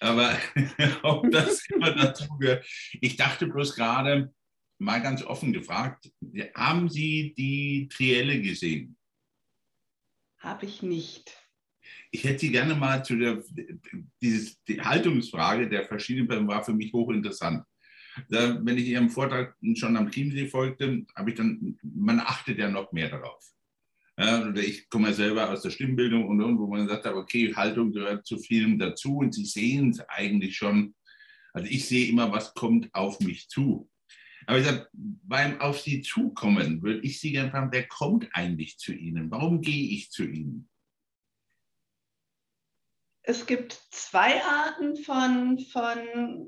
Aber 0.00 0.36
ob 1.02 1.30
das 1.30 1.68
immer 1.68 1.92
dazu 1.92 2.26
gehört. 2.38 2.66
Ich 3.00 3.16
dachte 3.16 3.46
bloß 3.46 3.74
gerade, 3.74 4.32
mal 4.78 5.02
ganz 5.02 5.22
offen 5.22 5.52
gefragt, 5.52 6.10
haben 6.54 6.88
Sie 6.88 7.34
die 7.36 7.88
Trielle 7.88 8.40
gesehen? 8.40 8.96
Habe 10.38 10.66
ich 10.66 10.82
nicht. 10.82 11.36
Ich 12.10 12.24
hätte 12.24 12.40
Sie 12.40 12.52
gerne 12.52 12.74
mal 12.74 13.04
zu 13.04 13.16
der 13.16 13.42
dieses, 14.20 14.62
die 14.64 14.80
Haltungsfrage 14.80 15.68
der 15.68 15.84
verschiedenen 15.84 16.28
Personen 16.28 16.48
war 16.48 16.64
für 16.64 16.74
mich 16.74 16.92
hochinteressant. 16.92 17.64
Da, 18.28 18.58
wenn 18.64 18.78
ich 18.78 18.86
Ihrem 18.86 19.10
Vortrag 19.10 19.56
schon 19.74 19.96
am 19.96 20.10
Chiemsee 20.10 20.46
folgte, 20.46 21.04
habe 21.14 21.30
ich 21.30 21.36
dann, 21.36 21.78
man 21.82 22.20
achtet 22.20 22.58
ja 22.58 22.70
noch 22.70 22.92
mehr 22.92 23.10
darauf. 23.10 23.44
Ja, 24.18 24.50
ich 24.54 24.88
komme 24.88 25.08
ja 25.08 25.14
selber 25.14 25.50
aus 25.50 25.60
der 25.60 25.70
Stimmbildung 25.70 26.26
und, 26.26 26.42
und 26.42 26.58
wo 26.58 26.66
man 26.66 26.88
sagt, 26.88 27.06
okay, 27.06 27.54
Haltung 27.54 27.92
gehört 27.92 28.24
zu 28.24 28.38
vielem 28.38 28.78
dazu 28.78 29.18
und 29.18 29.34
Sie 29.34 29.44
sehen 29.44 29.90
es 29.90 30.00
eigentlich 30.08 30.56
schon. 30.56 30.94
Also 31.52 31.68
ich 31.70 31.86
sehe 31.86 32.08
immer, 32.08 32.32
was 32.32 32.54
kommt 32.54 32.88
auf 32.94 33.20
mich 33.20 33.48
zu. 33.48 33.90
Aber 34.46 34.58
ich 34.58 34.64
sage, 34.64 34.88
beim 34.92 35.60
Auf 35.60 35.80
Sie 35.80 36.02
zukommen, 36.02 36.82
würde 36.82 37.00
ich 37.00 37.20
Sie 37.20 37.32
gerne 37.32 37.50
fragen, 37.50 37.72
wer 37.72 37.86
kommt 37.86 38.28
eigentlich 38.32 38.78
zu 38.78 38.92
Ihnen? 38.92 39.30
Warum 39.30 39.60
gehe 39.60 39.90
ich 39.90 40.10
zu 40.10 40.24
Ihnen? 40.24 40.68
Es 43.22 43.44
gibt 43.46 43.72
zwei 43.90 44.40
Arten 44.44 44.96
von, 44.96 45.58
von 45.58 46.46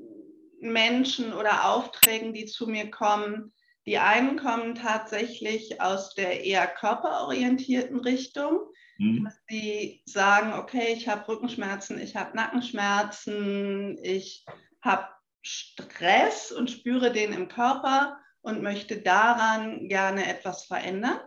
Menschen 0.61 1.33
oder 1.33 1.69
Aufträgen, 1.69 2.33
die 2.33 2.45
zu 2.45 2.67
mir 2.67 2.89
kommen. 2.89 3.51
Die 3.85 3.97
einen 3.97 4.37
kommen 4.37 4.75
tatsächlich 4.75 5.81
aus 5.81 6.13
der 6.13 6.45
eher 6.45 6.67
körperorientierten 6.67 7.99
Richtung. 7.99 8.61
Mhm. 8.97 9.29
Die 9.49 10.01
sagen, 10.05 10.53
okay, 10.53 10.93
ich 10.95 11.09
habe 11.09 11.27
Rückenschmerzen, 11.27 11.99
ich 11.99 12.15
habe 12.15 12.35
Nackenschmerzen, 12.35 13.97
ich 14.01 14.45
habe 14.81 15.07
Stress 15.41 16.51
und 16.51 16.69
spüre 16.69 17.11
den 17.11 17.33
im 17.33 17.47
Körper 17.47 18.19
und 18.41 18.61
möchte 18.61 19.01
daran 19.01 19.87
gerne 19.87 20.27
etwas 20.27 20.65
verändern. 20.65 21.19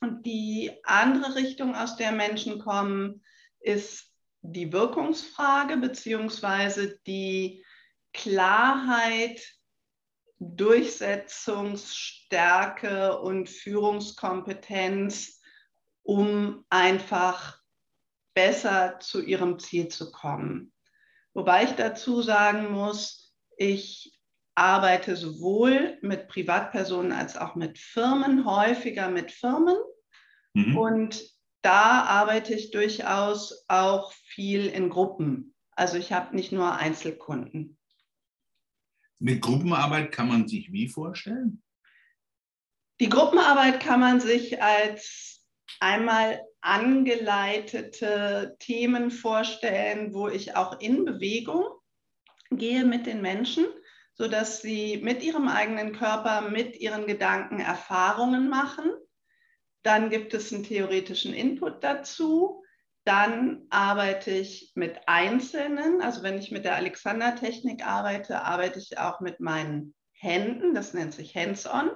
Und 0.00 0.24
die 0.24 0.72
andere 0.84 1.34
Richtung, 1.34 1.74
aus 1.74 1.96
der 1.96 2.12
Menschen 2.12 2.58
kommen, 2.58 3.22
ist 3.60 4.10
die 4.42 4.72
Wirkungsfrage 4.72 5.76
beziehungsweise 5.76 6.98
die 7.06 7.62
Klarheit, 8.14 9.42
Durchsetzungsstärke 10.38 13.20
und 13.20 13.50
Führungskompetenz, 13.50 15.42
um 16.02 16.64
einfach 16.70 17.60
besser 18.32 18.98
zu 19.00 19.22
ihrem 19.22 19.58
Ziel 19.58 19.88
zu 19.88 20.10
kommen. 20.10 20.72
Wobei 21.34 21.64
ich 21.64 21.72
dazu 21.72 22.22
sagen 22.22 22.72
muss, 22.72 23.34
ich 23.56 24.18
arbeite 24.54 25.16
sowohl 25.16 25.98
mit 26.02 26.28
Privatpersonen 26.28 27.12
als 27.12 27.36
auch 27.36 27.54
mit 27.54 27.78
Firmen, 27.78 28.44
häufiger 28.44 29.08
mit 29.08 29.30
Firmen. 29.30 29.76
Mhm. 30.54 30.76
Und 30.76 31.22
da 31.62 32.02
arbeite 32.02 32.54
ich 32.54 32.70
durchaus 32.70 33.64
auch 33.68 34.12
viel 34.12 34.66
in 34.66 34.90
Gruppen. 34.90 35.54
Also 35.72 35.96
ich 35.98 36.12
habe 36.12 36.34
nicht 36.34 36.52
nur 36.52 36.76
Einzelkunden. 36.76 37.78
Mit 39.18 39.42
Gruppenarbeit 39.42 40.12
kann 40.12 40.28
man 40.28 40.48
sich 40.48 40.72
wie 40.72 40.88
vorstellen? 40.88 41.62
Die 43.00 43.08
Gruppenarbeit 43.08 43.80
kann 43.80 44.00
man 44.00 44.20
sich 44.20 44.62
als 44.62 45.46
einmal 45.78 46.40
angeleitete 46.62 48.56
Themen 48.58 49.10
vorstellen, 49.10 50.12
wo 50.12 50.28
ich 50.28 50.56
auch 50.56 50.80
in 50.80 51.04
Bewegung 51.04 51.64
gehe 52.50 52.84
mit 52.84 53.06
den 53.06 53.22
Menschen, 53.22 53.66
sodass 54.14 54.60
sie 54.60 54.98
mit 54.98 55.22
ihrem 55.22 55.48
eigenen 55.48 55.92
Körper, 55.92 56.42
mit 56.42 56.76
ihren 56.76 57.06
Gedanken 57.06 57.60
Erfahrungen 57.60 58.48
machen. 58.48 58.90
Dann 59.82 60.10
gibt 60.10 60.34
es 60.34 60.52
einen 60.52 60.64
theoretischen 60.64 61.32
Input 61.32 61.82
dazu. 61.82 62.62
Dann 63.04 63.66
arbeite 63.70 64.30
ich 64.30 64.72
mit 64.74 64.98
Einzelnen. 65.06 66.02
Also 66.02 66.22
wenn 66.22 66.38
ich 66.38 66.50
mit 66.50 66.66
der 66.66 66.76
Alexander-Technik 66.76 67.86
arbeite, 67.86 68.42
arbeite 68.42 68.78
ich 68.78 68.98
auch 68.98 69.20
mit 69.20 69.40
meinen 69.40 69.94
Händen. 70.12 70.74
Das 70.74 70.92
nennt 70.92 71.14
sich 71.14 71.34
Hands-on. 71.34 71.90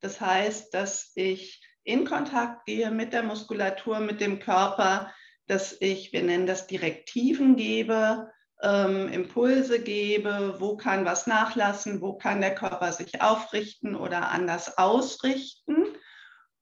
Das 0.00 0.20
heißt, 0.20 0.74
dass 0.74 1.12
ich 1.14 1.62
in 1.84 2.04
Kontakt 2.04 2.66
gehe 2.66 2.90
mit 2.90 3.12
der 3.12 3.22
Muskulatur, 3.22 4.00
mit 4.00 4.20
dem 4.20 4.38
Körper, 4.38 5.12
dass 5.46 5.76
ich, 5.80 6.12
wir 6.12 6.22
nennen 6.22 6.46
das 6.46 6.66
Direktiven 6.66 7.56
gebe, 7.56 8.30
ähm, 8.62 9.08
Impulse 9.08 9.80
gebe, 9.80 10.56
wo 10.58 10.76
kann 10.76 11.04
was 11.04 11.26
nachlassen, 11.26 12.00
wo 12.00 12.18
kann 12.18 12.40
der 12.40 12.54
Körper 12.54 12.92
sich 12.92 13.22
aufrichten 13.22 13.94
oder 13.94 14.30
anders 14.30 14.78
ausrichten. 14.78 15.84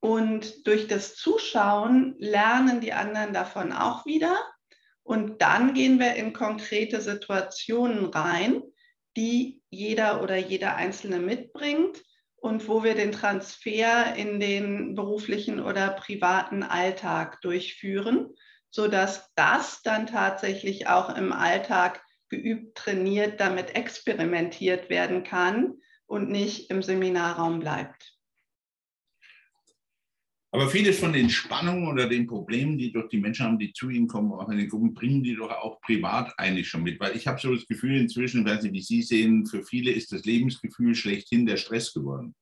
Und 0.01 0.67
durch 0.67 0.87
das 0.87 1.17
Zuschauen 1.17 2.15
lernen 2.19 2.81
die 2.81 2.93
anderen 2.93 3.33
davon 3.33 3.73
auch 3.73 4.07
wieder. 4.07 4.37
Und 5.03 5.41
dann 5.41 5.75
gehen 5.75 5.99
wir 5.99 6.15
in 6.15 6.33
konkrete 6.33 7.01
Situationen 7.01 8.07
rein, 8.07 8.63
die 9.17 9.63
jeder 9.71 10.23
oder 10.23 10.37
jeder 10.37 10.77
Einzelne 10.77 11.19
mitbringt 11.19 12.03
und 12.47 12.69
wo 12.69 12.85
wir 12.85 12.95
den 12.95 13.11
Transfer 13.11 14.15
in 14.15 14.39
den 14.39 14.95
beruflichen 14.95 15.59
oder 15.59 15.91
privaten 15.91 16.63
Alltag 16.63 17.41
durchführen, 17.41 18.35
sodass 18.71 19.33
das 19.35 19.83
dann 19.83 20.07
tatsächlich 20.07 20.87
auch 20.87 21.17
im 21.17 21.33
Alltag 21.33 22.05
geübt, 22.29 22.79
trainiert, 22.79 23.41
damit 23.41 23.75
experimentiert 23.75 24.89
werden 24.91 25.25
kann 25.25 25.75
und 26.07 26.31
nicht 26.31 26.71
im 26.71 26.83
Seminarraum 26.83 27.59
bleibt. 27.59 28.16
Aber 30.57 30.71
vieles 30.71 31.01
von 31.01 31.13
den 31.13 31.29
Spannungen 31.29 31.87
oder 31.87 32.09
den 32.09 32.27
Problemen, 32.27 32.79
die 32.79 32.91
doch 32.91 33.11
die 33.11 33.19
Menschen 33.19 33.45
haben, 33.45 33.59
die 33.59 33.75
zu 33.75 33.91
ihnen 33.91 34.09
kommen, 34.09 34.33
auch 34.33 34.49
in 34.49 34.57
den 34.57 34.71
Gruppen, 34.71 34.95
bringen 34.95 35.23
die 35.23 35.37
doch 35.37 35.51
auch 35.51 35.79
privat 35.83 36.33
eigentlich 36.39 36.67
schon 36.67 36.83
mit. 36.83 36.99
Weil 36.99 37.15
ich 37.15 37.27
habe 37.27 37.39
so 37.39 37.55
das 37.55 37.67
Gefühl 37.67 38.01
inzwischen, 38.01 38.43
weiß 38.43 38.63
nicht, 38.63 38.73
wie 38.73 38.81
Sie 38.81 39.03
sehen, 39.03 39.45
für 39.45 39.63
viele 39.63 39.91
ist 39.91 40.13
das 40.13 40.25
Lebensgefühl 40.25 40.95
schlechthin 40.95 41.45
der 41.45 41.59
Stress 41.59 41.93
geworden. 41.93 42.35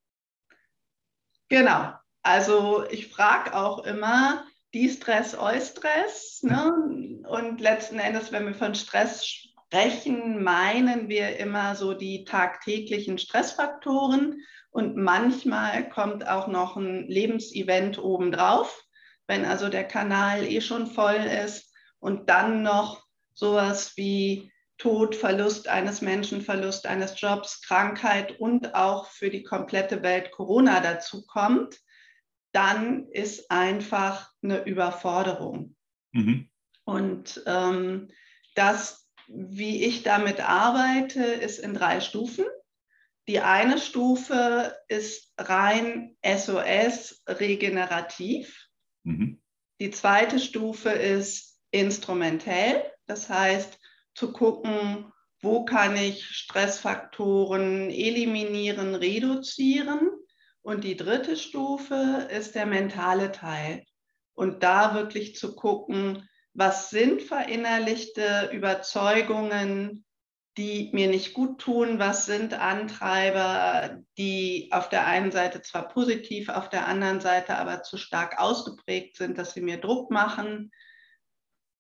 Genau. 1.49 1.93
Also 2.23 2.85
ich 2.89 3.09
frage 3.09 3.53
auch 3.53 3.85
immer, 3.85 4.45
die 4.75 4.91
Stress, 4.91 5.37
Eustress. 5.37 6.41
Ne? 6.45 7.21
Und 7.29 7.61
letzten 7.61 7.99
Endes, 7.99 8.31
wenn 8.31 8.47
wir 8.47 8.55
von 8.55 8.77
Stress 8.77 9.49
sprechen, 9.75 10.45
meinen 10.45 11.09
wir 11.09 11.37
immer 11.39 11.75
so 11.75 11.95
die 11.95 12.25
tagtäglichen 12.25 13.19
Stressfaktoren. 13.19 14.41
Und 14.71 14.97
manchmal 14.97 15.89
kommt 15.89 16.29
auch 16.29 16.47
noch 16.47 16.77
ein 16.77 17.09
Lebensevent 17.09 17.99
obendrauf, 17.99 18.85
wenn 19.27 19.45
also 19.45 19.69
der 19.69 19.83
Kanal 19.83 20.45
eh 20.45 20.61
schon 20.61 20.87
voll 20.87 21.17
ist 21.17 21.73
und 21.99 22.31
dann 22.31 22.63
noch 22.63 23.05
sowas 23.33 23.97
wie 23.97 24.53
Tod, 24.79 25.17
Verlust 25.17 25.67
eines 25.67 26.01
Menschen, 26.03 26.41
Verlust 26.41 26.87
eines 26.87 27.21
Jobs, 27.21 27.61
Krankheit 27.63 28.39
und 28.39 28.77
auch 28.77 29.09
für 29.09 29.31
die 29.31 29.43
komplette 29.43 30.05
Welt 30.05 30.31
Corona 30.31 30.79
dazu 30.81 31.27
kommt, 31.27 31.81
dann 32.53 33.09
ist 33.09 33.51
einfach 33.51 34.31
eine 34.41 34.65
Überforderung. 34.67 35.75
Mhm. 36.13 36.49
Und 36.85 37.43
ähm, 37.47 38.09
das, 38.55 39.04
wie 39.29 39.85
ich 39.85 40.03
damit 40.03 40.41
arbeite, 40.41 41.23
ist 41.23 41.59
in 41.59 41.75
drei 41.75 42.01
Stufen. 42.01 42.45
Die 43.27 43.41
eine 43.41 43.79
Stufe 43.79 44.77
ist 44.89 45.33
rein 45.39 46.17
SOS 46.23 47.23
regenerativ. 47.27 48.69
Mhm. 49.03 49.41
Die 49.81 49.91
zweite 49.91 50.39
Stufe 50.39 50.91
ist 50.91 51.59
instrumentell. 51.71 52.83
Das 53.07 53.29
heißt, 53.29 53.79
zu 54.15 54.33
gucken, 54.33 55.13
wo 55.41 55.65
kann 55.65 55.97
ich 55.97 56.25
Stressfaktoren 56.25 57.91
eliminieren, 57.91 58.95
reduzieren. 58.95 60.11
Und 60.63 60.85
die 60.85 60.97
dritte 60.97 61.37
Stufe 61.37 62.29
ist 62.31 62.55
der 62.55 62.67
mentale 62.67 63.33
Teil. 63.33 63.85
Und 64.35 64.63
da 64.63 64.95
wirklich 64.95 65.37
zu 65.37 65.55
gucken, 65.55 66.29
was 66.55 66.91
sind 66.91 67.23
verinnerlichte 67.23 68.51
Überzeugungen, 68.53 70.05
die 70.57 70.91
mir 70.93 71.09
nicht 71.09 71.35
gut 71.35 71.61
tun? 71.61 71.99
Was 71.99 72.27
sind 72.27 72.55
Antreiber, 72.55 74.03
die 74.17 74.69
auf 74.71 74.89
der 74.89 75.07
einen 75.07 75.33
Seite 75.33 75.63
zwar 75.63 75.89
positiv, 75.89 76.49
auf 76.49 76.69
der 76.69 76.87
anderen 76.87 77.21
Seite 77.21 77.57
aber 77.57 77.83
zu 77.83 77.97
stark 77.97 78.39
ausgeprägt 78.39 79.17
sind, 79.17 79.37
dass 79.37 79.55
sie 79.55 79.63
mir 79.63 79.79
Druck 79.79 80.13
machen? 80.13 80.71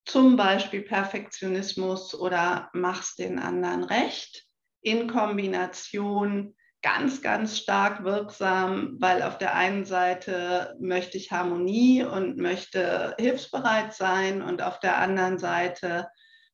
Zum 0.04 0.36
Beispiel 0.36 0.82
Perfektionismus 0.82 2.14
oder 2.14 2.68
mach's 2.72 3.14
den 3.14 3.38
anderen 3.38 3.84
recht 3.84 4.44
in 4.82 5.06
Kombination 5.08 6.56
ganz, 6.84 7.22
ganz 7.22 7.56
stark 7.56 8.04
wirksam, 8.04 8.96
weil 9.00 9.22
auf 9.22 9.38
der 9.38 9.56
einen 9.56 9.86
Seite 9.86 10.76
möchte 10.78 11.16
ich 11.16 11.32
Harmonie 11.32 12.04
und 12.04 12.36
möchte 12.36 13.16
hilfsbereit 13.18 13.94
sein 13.94 14.42
und 14.42 14.60
auf 14.60 14.80
der 14.80 14.98
anderen 14.98 15.38
Seite 15.38 16.08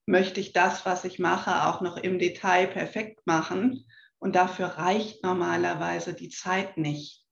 möchte 0.07 0.39
ich 0.39 0.53
das, 0.53 0.87
was 0.87 1.05
ich 1.05 1.19
mache, 1.19 1.67
auch 1.67 1.81
noch 1.81 1.97
im 1.97 2.21
Detail 2.21 2.69
perfekt 2.69 3.27
machen. 3.27 3.85
Und 4.21 4.37
dafür 4.37 4.67
reicht 4.67 5.25
normalerweise 5.25 6.15
die 6.15 6.29
Zeit 6.29 6.77
nicht. 6.77 7.27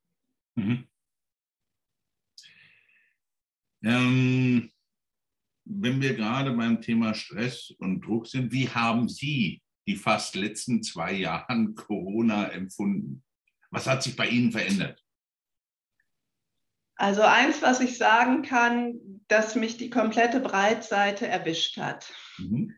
Mhm. 0.56 0.88
Ähm, 3.84 4.72
wenn 5.64 6.02
wir 6.02 6.14
gerade 6.14 6.50
beim 6.50 6.82
Thema 6.82 7.14
Stress 7.14 7.70
und 7.78 8.00
Druck 8.00 8.26
sind, 8.26 8.50
wie 8.50 8.68
haben 8.68 9.08
Sie 9.08 9.62
die 9.88 9.96
fast 9.96 10.36
letzten 10.36 10.82
zwei 10.82 11.12
Jahre 11.12 11.72
Corona 11.74 12.50
empfunden? 12.50 13.24
Was 13.70 13.86
hat 13.86 14.02
sich 14.02 14.16
bei 14.16 14.28
Ihnen 14.28 14.52
verändert? 14.52 15.02
Also 16.96 17.22
eins, 17.22 17.62
was 17.62 17.80
ich 17.80 17.96
sagen 17.96 18.42
kann, 18.42 18.98
dass 19.28 19.54
mich 19.54 19.76
die 19.76 19.90
komplette 19.90 20.40
Breitseite 20.40 21.26
erwischt 21.26 21.76
hat. 21.76 22.12
Mhm. 22.38 22.74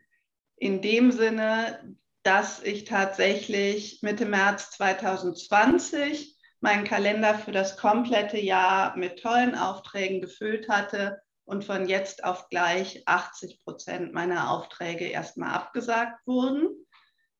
In 0.56 0.82
dem 0.82 1.10
Sinne, 1.10 1.96
dass 2.22 2.62
ich 2.62 2.84
tatsächlich 2.84 4.00
Mitte 4.02 4.26
März 4.26 4.72
2020 4.72 6.36
meinen 6.60 6.84
Kalender 6.84 7.34
für 7.34 7.52
das 7.52 7.78
komplette 7.78 8.38
Jahr 8.38 8.94
mit 8.96 9.22
tollen 9.22 9.54
Aufträgen 9.54 10.20
gefüllt 10.20 10.68
hatte 10.68 11.22
und 11.44 11.64
von 11.64 11.88
jetzt 11.88 12.22
auf 12.22 12.48
gleich 12.50 13.02
80 13.06 13.64
Prozent 13.64 14.12
meiner 14.12 14.50
Aufträge 14.50 15.06
erstmal 15.06 15.52
abgesagt 15.52 16.26
wurden. 16.26 16.68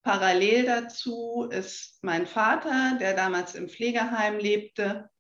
Parallel 0.02 0.64
dazu 0.64 1.49
ist 1.50 1.99
mein 2.02 2.26
Vater, 2.26 2.97
der 3.00 3.14
damals 3.14 3.54
im 3.54 3.69
Pflegeheim 3.69 4.38
lebte, 4.38 5.11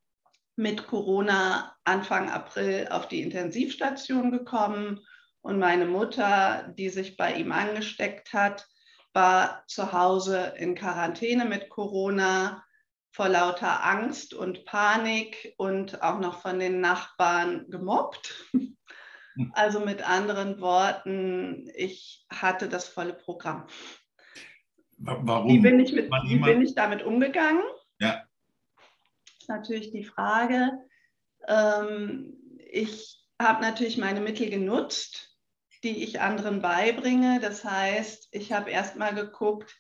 mit 0.56 0.86
Corona 0.86 1.74
Anfang 1.84 2.30
April 2.30 2.88
auf 2.90 3.08
die 3.08 3.22
Intensivstation 3.22 4.30
gekommen 4.30 5.00
und 5.42 5.58
meine 5.58 5.86
Mutter, 5.86 6.72
die 6.76 6.90
sich 6.90 7.16
bei 7.16 7.34
ihm 7.34 7.52
angesteckt 7.52 8.32
hat, 8.32 8.66
war 9.12 9.64
zu 9.66 9.92
Hause 9.92 10.54
in 10.56 10.74
Quarantäne 10.74 11.44
mit 11.44 11.70
Corona 11.70 12.62
vor 13.12 13.28
lauter 13.28 13.84
Angst 13.84 14.34
und 14.34 14.64
Panik 14.64 15.54
und 15.56 16.02
auch 16.02 16.20
noch 16.20 16.40
von 16.42 16.58
den 16.58 16.80
Nachbarn 16.80 17.66
gemobbt. 17.70 18.34
Also 19.52 19.80
mit 19.80 20.06
anderen 20.06 20.60
Worten, 20.60 21.70
ich 21.74 22.26
hatte 22.30 22.68
das 22.68 22.88
volle 22.88 23.14
Programm. 23.14 23.68
Warum? 25.00 25.48
Wie 25.48 25.58
bin 25.58 25.80
ich, 25.80 25.92
mit, 25.92 26.10
wie 26.24 26.36
bin 26.36 26.62
ich 26.62 26.74
damit 26.74 27.02
umgegangen? 27.02 27.62
Ja 28.00 28.22
natürlich 29.50 29.90
die 29.90 30.04
Frage. 30.04 30.78
Ähm, 31.46 32.32
ich 32.70 33.20
habe 33.38 33.60
natürlich 33.60 33.98
meine 33.98 34.20
Mittel 34.20 34.48
genutzt, 34.48 35.36
die 35.82 36.02
ich 36.04 36.20
anderen 36.20 36.62
beibringe. 36.62 37.40
Das 37.40 37.64
heißt, 37.64 38.28
ich 38.30 38.52
habe 38.52 38.70
erstmal 38.70 39.14
geguckt, 39.14 39.76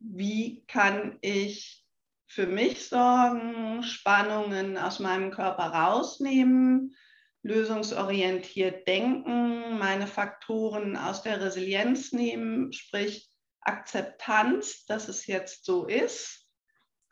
wie 0.00 0.64
kann 0.66 1.18
ich 1.20 1.84
für 2.26 2.46
mich 2.46 2.88
sorgen, 2.88 3.82
Spannungen 3.82 4.78
aus 4.78 5.00
meinem 5.00 5.30
Körper 5.30 5.64
rausnehmen, 5.64 6.94
lösungsorientiert 7.42 8.86
denken, 8.86 9.78
meine 9.78 10.06
Faktoren 10.06 10.96
aus 10.96 11.22
der 11.22 11.40
Resilienz 11.40 12.12
nehmen, 12.12 12.72
sprich 12.72 13.29
Akzeptanz, 13.62 14.86
dass 14.86 15.08
es 15.08 15.26
jetzt 15.26 15.64
so 15.64 15.86
ist 15.86 16.40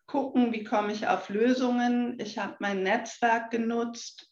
gucken, 0.08 0.52
wie 0.52 0.64
komme 0.64 0.92
ich 0.92 1.06
auf 1.06 1.28
Lösungen. 1.28 2.18
Ich 2.18 2.38
habe 2.38 2.56
mein 2.58 2.82
Netzwerk 2.82 3.50
genutzt 3.50 4.28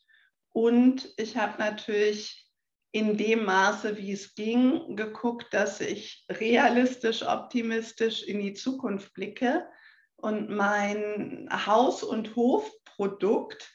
und 0.53 1.13
ich 1.19 1.37
habe 1.37 1.59
natürlich 1.59 2.51
in 2.91 3.19
dem 3.19 3.45
Maße, 3.45 3.99
wie 3.99 4.13
es 4.13 4.35
ging, 4.35 4.97
geguckt, 4.97 5.53
dass 5.53 5.83
ich 5.83 6.25
realistisch, 6.31 7.23
optimistisch 7.23 8.23
in 8.23 8.41
die 8.41 8.55
Zukunft 8.55 9.13
blicke 9.13 9.69
und 10.17 10.49
mein 10.49 11.47
Haus- 11.53 12.03
und 12.03 12.35
Hofprodukt, 12.35 13.71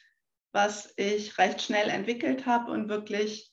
was 0.50 0.92
ich 0.96 1.38
recht 1.38 1.62
schnell 1.62 1.88
entwickelt 1.88 2.46
habe 2.46 2.72
und 2.72 2.88
wirklich 2.88 3.51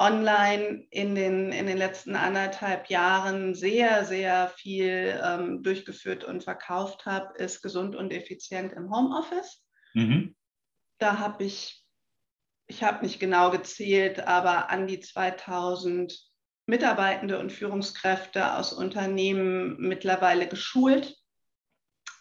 online 0.00 0.86
in 0.90 1.14
den, 1.14 1.52
in 1.52 1.66
den 1.66 1.76
letzten 1.76 2.16
anderthalb 2.16 2.88
Jahren 2.88 3.54
sehr, 3.54 4.06
sehr 4.06 4.48
viel 4.48 5.20
ähm, 5.22 5.62
durchgeführt 5.62 6.24
und 6.24 6.42
verkauft 6.42 7.04
habe, 7.04 7.36
ist 7.36 7.60
gesund 7.60 7.94
und 7.94 8.10
effizient 8.10 8.72
im 8.72 8.90
Homeoffice. 8.90 9.62
Mhm. 9.92 10.34
Da 10.98 11.18
habe 11.18 11.44
ich, 11.44 11.84
ich 12.66 12.82
habe 12.82 13.04
nicht 13.04 13.20
genau 13.20 13.50
gezählt, 13.50 14.26
aber 14.26 14.70
an 14.70 14.86
die 14.86 15.00
2000 15.00 16.18
Mitarbeitende 16.64 17.38
und 17.38 17.52
Führungskräfte 17.52 18.54
aus 18.56 18.72
Unternehmen 18.72 19.76
mittlerweile 19.78 20.48
geschult. 20.48 21.14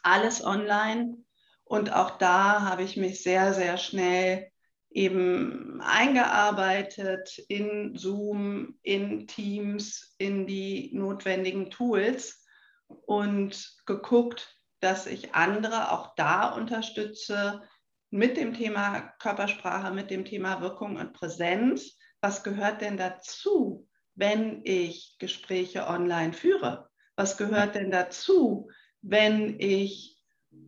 Alles 0.04 0.44
online. 0.44 1.18
Und 1.64 1.94
auch 1.94 2.18
da 2.18 2.64
habe 2.64 2.84
ich 2.84 2.98
mich 2.98 3.24
sehr, 3.24 3.54
sehr 3.54 3.78
schnell 3.78 4.52
eben 4.92 5.82
eingearbeitet 5.82 7.38
in 7.48 7.96
Zoom, 7.96 8.80
in 8.82 9.28
Teams, 9.28 10.16
in 10.18 10.48
die 10.48 10.92
notwendigen 10.94 11.70
Tools 11.70 12.46
und 12.88 13.76
geguckt, 13.86 14.56
dass 14.80 15.06
ich 15.06 15.36
andere 15.36 15.92
auch 15.92 16.16
da 16.16 16.54
unterstütze 16.54 17.62
mit 18.10 18.38
dem 18.38 18.54
Thema 18.54 19.02
Körpersprache, 19.20 19.94
mit 19.94 20.10
dem 20.10 20.26
Thema 20.26 20.62
Wirkung 20.62 20.96
und 20.96 21.14
Präsenz. 21.14 21.98
Was 22.22 22.44
gehört 22.44 22.82
denn 22.82 22.98
dazu, 22.98 23.88
wenn 24.16 24.62
ich 24.64 25.18
Gespräche 25.20 25.88
online 25.88 26.34
führe? 26.34 26.90
Was 27.16 27.38
gehört 27.38 27.76
denn 27.76 27.92
dazu, 27.92 28.70
wenn 29.02 29.60
ich 29.60 30.18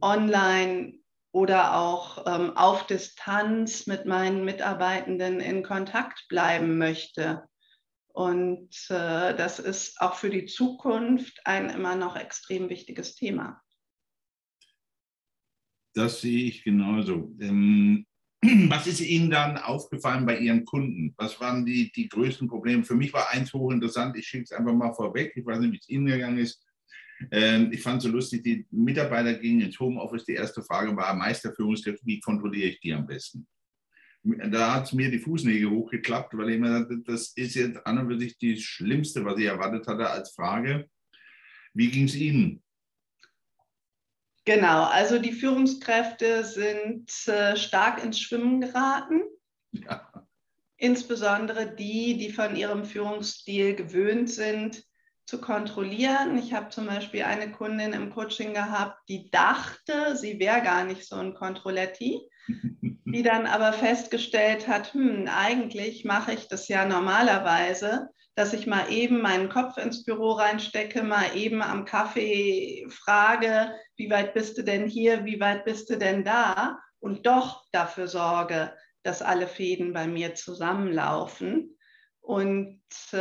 online 0.02 1.01
oder 1.32 1.78
auch 1.78 2.26
ähm, 2.28 2.58
auf 2.58 2.88
Distanz 2.88 3.88
mit 3.88 4.06
meinen 4.06 4.44
Mitarbeitenden 4.44 5.40
in 5.40 5.64
Kontakt 5.64 6.26
bleiben 6.28 6.78
möchte. 6.78 7.48
Und 8.08 8.70
äh, 8.90 9.36
das 9.36 9.60
ist 9.60 10.02
auch 10.02 10.16
für 10.16 10.30
die 10.30 10.46
Zukunft 10.46 11.40
ein 11.46 11.70
immer 11.70 11.96
noch 11.96 12.18
extrem 12.18 12.70
wichtiges 12.70 13.16
Thema. 13.16 13.62
Das 15.94 16.22
sehe 16.22 16.46
ich 16.46 16.64
genauso. 16.64 17.34
Ähm, 17.40 18.06
was 18.70 18.88
ist 18.88 19.02
Ihnen 19.02 19.30
dann 19.30 19.58
aufgefallen 19.58 20.26
bei 20.26 20.38
Ihren 20.38 20.66
Kunden? 20.66 21.14
Was 21.18 21.40
waren 21.40 21.66
die, 21.66 21.92
die 21.92 22.10
größten 22.10 22.48
Probleme? 22.48 22.84
Für 22.84 22.96
mich 22.96 23.14
war 23.14 23.30
eins 23.30 23.54
hochinteressant, 23.54 24.18
ich 24.18 24.28
schicke 24.28 24.44
es 24.44 24.52
einfach 24.52 24.74
mal 24.74 24.94
vorweg, 24.94 25.34
ich 25.36 25.46
weiß 25.46 25.60
nicht, 25.60 25.74
wie 25.74 25.78
es 25.78 25.90
Ihnen 25.90 26.08
gegangen 26.08 26.40
ist. 26.40 26.62
Ähm, 27.30 27.72
ich 27.72 27.82
fand 27.82 27.98
es 27.98 28.04
so 28.04 28.10
lustig, 28.10 28.44
die 28.44 28.66
Mitarbeiter 28.72 29.34
gingen 29.36 29.62
ins 29.62 29.80
Homeoffice. 29.80 30.26
Die 30.26 30.34
erste 30.34 30.64
Frage 30.64 30.96
war, 30.96 31.14
Meisterführungskräfte, 31.14 32.06
wie 32.06 32.20
kontrolliere 32.20 32.70
ich 32.70 32.80
die 32.80 32.94
am 32.94 33.06
besten? 33.06 33.48
Da 34.24 34.76
hat 34.76 34.86
es 34.86 34.94
mir 34.94 35.10
die 35.10 35.20
Fußnägel 35.20 35.70
hochgeklappt, 35.70 36.38
weil 36.38 36.52
ich 36.52 36.60
mir 36.60 36.80
dachte, 36.80 37.00
das 37.06 37.34
ist 37.36 37.56
jetzt 37.56 37.86
an 37.86 37.98
und 37.98 38.12
für 38.12 38.20
sich 38.20 38.38
das 38.38 38.62
Schlimmste, 38.62 39.26
was 39.26 39.40
ich 39.40 39.46
erwartet 39.46 39.88
hatte 39.88 40.10
als 40.10 40.34
Frage. 40.34 40.88
Wie 41.74 41.90
ging 41.90 42.06
es 42.06 42.16
Ihnen? 42.16 42.64
Genau, 44.46 44.84
also 44.86 45.20
die 45.20 45.34
Führungskräfte 45.34 46.44
sind 46.44 47.12
äh, 47.28 47.56
stark 47.56 48.04
ins 48.04 48.20
Schwimmen 48.20 48.62
geraten. 48.62 49.22
Ja. 49.72 50.12
Insbesondere 50.78 51.76
die, 51.76 52.18
die 52.18 52.32
von 52.32 52.56
ihrem 52.56 52.86
Führungsstil 52.86 53.76
gewöhnt 53.76 54.30
sind, 54.30 54.84
zu 55.32 55.40
kontrollieren. 55.40 56.38
Ich 56.38 56.54
habe 56.54 56.68
zum 56.70 56.88
Beispiel 56.88 57.24
eine 57.24 57.54
Kundin 57.54 57.94
im 57.94 58.14
Coaching 58.14 58.54
gehabt, 58.54 59.00
die 59.08 59.32
dachte, 59.32 60.18
sie 60.18 60.42
wäre 60.42 60.62
gar 60.62 60.84
nicht 60.84 61.08
so 61.08 61.16
ein 61.16 61.34
Controletti, 61.34 62.20
die 62.50 63.24
dann 63.24 63.48
aber 63.48 63.72
festgestellt 63.72 64.68
hat, 64.68 64.94
hm, 64.94 65.30
eigentlich 65.34 66.04
mache 66.04 66.34
ich 66.34 66.50
das 66.50 66.68
ja 66.68 66.86
normalerweise, 66.86 68.10
dass 68.36 68.52
ich 68.52 68.68
mal 68.68 68.92
eben 68.92 69.22
meinen 69.22 69.48
Kopf 69.48 69.78
ins 69.78 70.04
Büro 70.04 70.32
reinstecke, 70.32 71.02
mal 71.02 71.34
eben 71.34 71.62
am 71.62 71.86
Kaffee 71.86 72.86
frage, 72.90 73.72
wie 73.96 74.10
weit 74.10 74.34
bist 74.34 74.58
du 74.58 74.64
denn 74.64 74.86
hier, 74.86 75.24
wie 75.24 75.40
weit 75.40 75.64
bist 75.64 75.90
du 75.90 75.98
denn 75.98 76.26
da 76.26 76.78
und 77.00 77.26
doch 77.26 77.64
dafür 77.72 78.10
sorge, 78.10 78.74
dass 79.04 79.22
alle 79.22 79.48
Fäden 79.48 79.94
bei 79.94 80.08
mir 80.08 80.36
zusammenlaufen. 80.36 81.78
Und 82.32 82.80
äh, 83.12 83.18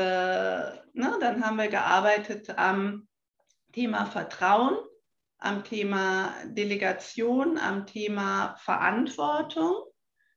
na, 0.93 1.19
dann 1.19 1.45
haben 1.45 1.57
wir 1.57 1.67
gearbeitet 1.67 2.57
am 2.57 3.09
Thema 3.73 4.07
Vertrauen, 4.07 4.79
am 5.39 5.65
Thema 5.65 6.33
Delegation, 6.45 7.59
am 7.59 7.87
Thema 7.87 8.55
Verantwortung. 8.59 9.75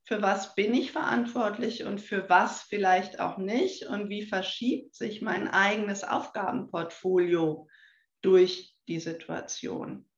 Für 0.06 0.24
was 0.24 0.56
bin 0.56 0.74
ich 0.74 0.92
verantwortlich 0.92 1.84
und 1.84 2.02
für 2.02 2.28
was 2.30 2.64
vielleicht 2.64 3.20
auch 3.20 3.38
nicht? 3.38 3.86
Und 3.86 4.10
wie 4.10 4.26
verschiebt 4.26 4.96
sich 4.96 5.22
mein 5.22 5.48
eigenes 5.48 6.04
Aufgabenportfolio 6.04 7.68
durch 8.24 8.76
die 8.88 9.00
Situation? 9.00 10.10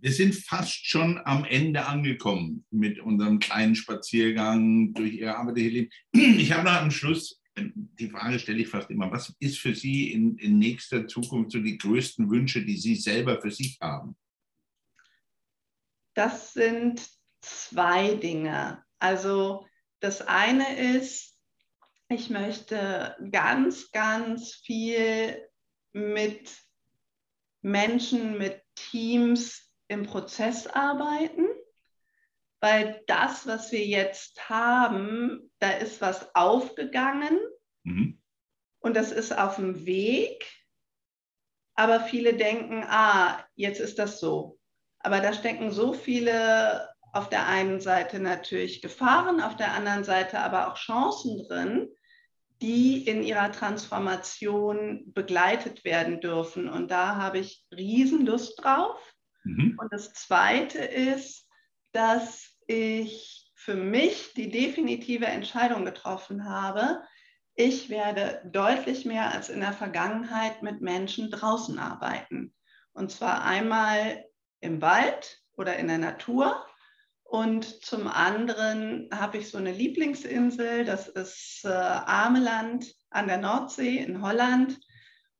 Wir 0.00 0.12
sind 0.12 0.34
fast 0.34 0.86
schon 0.86 1.18
am 1.24 1.44
Ende 1.44 1.86
angekommen 1.86 2.64
mit 2.70 3.00
unserem 3.00 3.38
kleinen 3.38 3.74
Spaziergang 3.74 4.92
durch 4.92 5.14
Ihre 5.14 5.36
Arbeit. 5.36 5.88
Ich 6.12 6.52
habe 6.52 6.64
noch 6.64 6.80
am 6.80 6.90
Schluss 6.90 7.40
die 7.58 8.10
Frage 8.10 8.38
stelle 8.38 8.58
ich 8.58 8.68
fast 8.68 8.90
immer, 8.90 9.10
was 9.10 9.34
ist 9.40 9.58
für 9.58 9.74
Sie 9.74 10.12
in, 10.12 10.36
in 10.38 10.58
nächster 10.58 11.06
Zukunft 11.06 11.52
so 11.52 11.58
die 11.58 11.78
größten 11.78 12.30
Wünsche, 12.30 12.64
die 12.64 12.76
Sie 12.76 12.96
selber 12.96 13.40
für 13.40 13.50
sich 13.50 13.78
haben? 13.80 14.16
Das 16.14 16.52
sind 16.52 17.06
zwei 17.40 18.14
Dinge. 18.14 18.84
Also 18.98 19.66
das 20.00 20.22
eine 20.22 20.96
ist, 20.96 21.38
ich 22.08 22.30
möchte 22.30 23.16
ganz, 23.30 23.90
ganz 23.90 24.54
viel 24.54 25.48
mit 25.92 26.50
Menschen, 27.62 28.38
mit 28.38 28.62
Teams 28.74 29.65
im 29.88 30.04
Prozess 30.04 30.66
arbeiten, 30.66 31.46
weil 32.60 33.02
das, 33.06 33.46
was 33.46 33.70
wir 33.72 33.84
jetzt 33.84 34.48
haben, 34.48 35.50
da 35.58 35.70
ist 35.70 36.00
was 36.00 36.34
aufgegangen 36.34 37.38
mhm. 37.84 38.20
und 38.80 38.96
das 38.96 39.12
ist 39.12 39.36
auf 39.36 39.56
dem 39.56 39.86
Weg, 39.86 40.46
aber 41.74 42.00
viele 42.00 42.34
denken, 42.34 42.84
ah, 42.88 43.44
jetzt 43.54 43.80
ist 43.80 43.98
das 43.98 44.18
so. 44.18 44.58
Aber 44.98 45.20
da 45.20 45.34
stecken 45.34 45.70
so 45.70 45.92
viele 45.92 46.88
auf 47.12 47.28
der 47.28 47.46
einen 47.46 47.80
Seite 47.80 48.18
natürlich 48.18 48.82
Gefahren, 48.82 49.40
auf 49.40 49.56
der 49.56 49.72
anderen 49.72 50.02
Seite 50.02 50.40
aber 50.40 50.68
auch 50.68 50.76
Chancen 50.76 51.46
drin, 51.46 51.88
die 52.62 53.06
in 53.06 53.22
ihrer 53.22 53.52
Transformation 53.52 55.12
begleitet 55.12 55.84
werden 55.84 56.20
dürfen. 56.20 56.68
Und 56.68 56.90
da 56.90 57.16
habe 57.16 57.38
ich 57.38 57.64
Riesenlust 57.74 58.62
drauf. 58.62 58.98
Mhm. 59.46 59.78
Und 59.80 59.92
das 59.92 60.12
Zweite 60.12 60.78
ist, 60.78 61.48
dass 61.92 62.56
ich 62.66 63.52
für 63.54 63.74
mich 63.74 64.34
die 64.34 64.50
definitive 64.50 65.26
Entscheidung 65.26 65.84
getroffen 65.84 66.48
habe, 66.48 67.02
ich 67.54 67.88
werde 67.88 68.42
deutlich 68.52 69.06
mehr 69.06 69.32
als 69.32 69.48
in 69.48 69.60
der 69.60 69.72
Vergangenheit 69.72 70.62
mit 70.62 70.82
Menschen 70.82 71.30
draußen 71.30 71.78
arbeiten. 71.78 72.54
Und 72.92 73.10
zwar 73.10 73.44
einmal 73.44 74.26
im 74.60 74.82
Wald 74.82 75.42
oder 75.56 75.76
in 75.76 75.88
der 75.88 75.98
Natur 75.98 76.66
und 77.28 77.84
zum 77.84 78.06
anderen 78.06 79.08
habe 79.12 79.38
ich 79.38 79.50
so 79.50 79.58
eine 79.58 79.72
Lieblingsinsel, 79.72 80.84
das 80.84 81.08
ist 81.08 81.64
äh, 81.64 81.68
Ameland 81.68 82.94
an 83.10 83.26
der 83.26 83.38
Nordsee 83.38 83.98
in 83.98 84.22
Holland. 84.22 84.78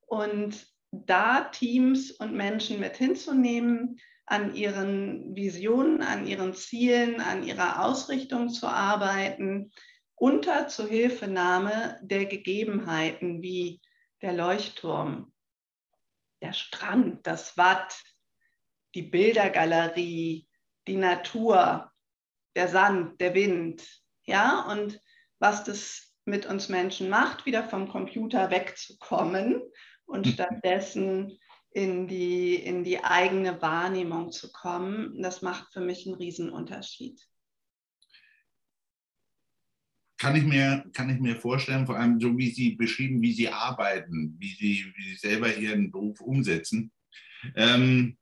Und 0.01 0.67
da 0.91 1.45
Teams 1.45 2.11
und 2.11 2.35
Menschen 2.35 2.81
mit 2.81 2.97
hinzunehmen, 2.97 4.01
an 4.27 4.55
ihren 4.55 5.37
Visionen, 5.37 6.03
an 6.03 6.27
ihren 6.27 6.53
Zielen, 6.53 7.21
an 7.21 7.45
ihrer 7.45 7.85
Ausrichtung 7.85 8.49
zu 8.49 8.67
arbeiten, 8.67 9.71
unter 10.17 10.67
Zuhilfenahme 10.67 11.99
der 12.03 12.27
Gegebenheiten 12.27 13.43
wie 13.43 13.81
der 14.23 14.33
Leuchtturm, 14.33 15.33
der 16.43 16.53
Strand, 16.53 17.27
das 17.27 17.57
Watt, 17.57 18.03
die 18.95 19.03
Bildergalerie, 19.03 20.49
die 20.89 20.97
Natur, 20.97 21.93
der 22.57 22.69
Sand, 22.69 23.21
der 23.21 23.35
Wind, 23.35 23.87
ja, 24.25 24.63
und 24.71 25.01
was 25.39 25.65
das 25.65 26.15
mit 26.25 26.47
uns 26.47 26.69
Menschen 26.69 27.09
macht, 27.09 27.47
wieder 27.47 27.69
vom 27.69 27.89
Computer 27.89 28.51
wegzukommen 28.51 29.63
und 30.07 30.27
hm. 30.27 30.33
stattdessen 30.33 31.39
in 31.71 32.09
die, 32.09 32.55
in 32.55 32.85
die 32.85 33.05
eigene 33.05 33.61
Wahrnehmung 33.61 34.33
zu 34.33 34.51
kommen, 34.51 35.21
das 35.21 35.43
macht 35.43 35.73
für 35.73 35.81
mich 35.81 36.07
einen 36.07 36.17
Riesenunterschied. 36.17 37.21
Kann 40.19 40.35
ich, 40.35 40.45
mir, 40.45 40.87
kann 40.95 41.11
ich 41.11 41.21
mir 41.21 41.37
vorstellen, 41.37 41.85
vor 41.85 41.97
allem 41.97 42.19
so 42.19 42.37
wie 42.39 42.51
Sie 42.51 42.71
beschrieben, 42.75 43.21
wie 43.21 43.35
Sie 43.35 43.51
arbeiten, 43.51 44.35
wie 44.39 44.55
Sie, 44.55 44.91
wie 44.97 45.11
Sie 45.11 45.17
selber 45.17 45.55
Ihren 45.55 45.91
Beruf 45.91 46.23
umsetzen. 46.23 46.91
Ähm, 47.55 48.17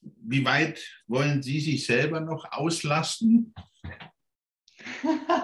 wie 0.00 0.44
weit 0.44 0.80
wollen 1.08 1.42
Sie 1.42 1.60
sich 1.60 1.84
selber 1.84 2.20
noch 2.20 2.44
auslasten? 2.52 3.52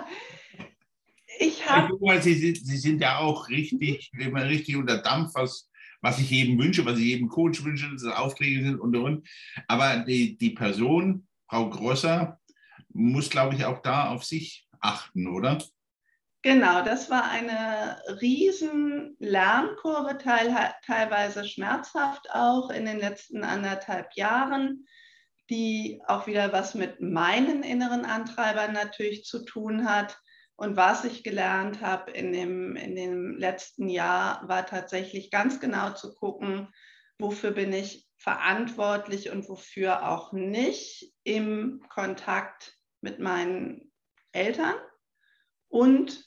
ich 1.40 1.68
habe. 1.68 2.20
Sie, 2.20 2.34
sind, 2.34 2.58
Sie 2.58 2.76
sind 2.76 3.00
ja 3.00 3.18
auch 3.18 3.48
richtig, 3.48 4.10
richtig 4.14 4.76
unter 4.76 4.98
Dampf, 4.98 5.34
was, 5.34 5.70
was 6.00 6.18
ich 6.18 6.30
jedem 6.30 6.58
wünsche, 6.58 6.84
was 6.84 6.98
ich 6.98 7.06
jedem 7.06 7.28
Coach 7.28 7.64
wünsche, 7.64 7.90
dass 7.90 8.02
es 8.02 8.12
Aufträge 8.12 8.62
sind 8.62 8.78
und 8.78 8.96
und. 8.96 9.28
Aber 9.66 9.98
die, 9.98 10.36
die 10.36 10.50
Person, 10.50 11.26
Frau 11.48 11.68
Grosser, 11.70 12.38
muss, 12.92 13.30
glaube 13.30 13.54
ich, 13.54 13.64
auch 13.64 13.80
da 13.80 14.10
auf 14.10 14.24
sich 14.24 14.66
achten, 14.80 15.26
oder? 15.28 15.58
Genau, 16.42 16.82
das 16.82 17.10
war 17.10 17.30
eine 17.30 18.00
riesen 18.20 19.14
Lernkurve, 19.18 20.16
teil, 20.16 20.54
teilweise 20.86 21.46
schmerzhaft 21.46 22.30
auch 22.32 22.70
in 22.70 22.86
den 22.86 22.98
letzten 22.98 23.44
anderthalb 23.44 24.14
Jahren, 24.14 24.86
die 25.50 26.00
auch 26.06 26.26
wieder 26.26 26.52
was 26.52 26.74
mit 26.74 27.00
meinen 27.00 27.62
inneren 27.62 28.06
Antreibern 28.06 28.72
natürlich 28.72 29.24
zu 29.24 29.44
tun 29.44 29.86
hat. 29.86 30.18
Und 30.60 30.76
was 30.76 31.04
ich 31.04 31.24
gelernt 31.24 31.80
habe 31.80 32.10
in 32.10 32.32
dem, 32.32 32.76
in 32.76 32.94
dem 32.94 33.38
letzten 33.38 33.88
Jahr, 33.88 34.46
war 34.46 34.66
tatsächlich 34.66 35.30
ganz 35.30 35.58
genau 35.58 35.94
zu 35.94 36.14
gucken, 36.14 36.68
wofür 37.18 37.52
bin 37.52 37.72
ich 37.72 38.06
verantwortlich 38.18 39.30
und 39.30 39.48
wofür 39.48 40.06
auch 40.06 40.32
nicht 40.32 41.14
im 41.24 41.82
Kontakt 41.88 42.76
mit 43.00 43.20
meinen 43.20 43.90
Eltern 44.32 44.74
und 45.70 46.22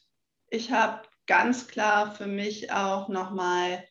ich 0.49 0.71
habe 0.71 1.07
ganz 1.27 1.67
klar 1.67 2.15
für 2.15 2.27
mich 2.27 2.71
auch 2.71 3.09
nochmal, 3.09 3.87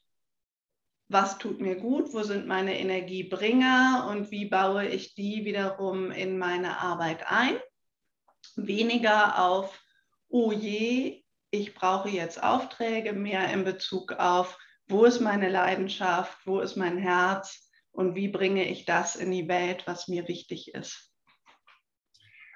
was 1.09 1.39
tut 1.39 1.61
mir 1.61 1.77
gut, 1.77 2.13
wo 2.15 2.23
sind 2.23 2.49
meine 2.49 2.81
Energiebringer 2.81 4.09
und 4.11 4.31
wie 4.31 4.47
baue 4.47 4.87
ich 4.87 5.15
die 5.15 5.45
wiederum 5.45 6.11
in 6.11 6.39
meine 6.39 6.81
Arbeit 6.81 7.31
ein. 7.31 7.61
Weniger 8.57 9.39
auf, 9.39 9.82
oh 10.33 10.51
je, 10.51 11.23
ich 11.51 11.75
brauche 11.75 12.09
jetzt 12.09 12.43
Aufträge, 12.43 13.13
mehr 13.13 13.53
in 13.53 13.65
Bezug 13.65 14.13
auf, 14.15 14.59
wo 14.89 15.05
ist 15.05 15.21
meine 15.21 15.51
Leidenschaft, 15.51 16.39
wo 16.47 16.61
ist 16.61 16.77
mein 16.77 16.97
Herz 16.97 17.71
und 17.91 18.15
wie 18.15 18.29
bringe 18.29 18.67
ich 18.67 18.87
das 18.87 19.15
in 19.15 19.31
die 19.31 19.47
Welt, 19.47 19.83
was 19.87 20.09
mir 20.09 20.27
wichtig 20.29 20.75
ist. 20.75 21.11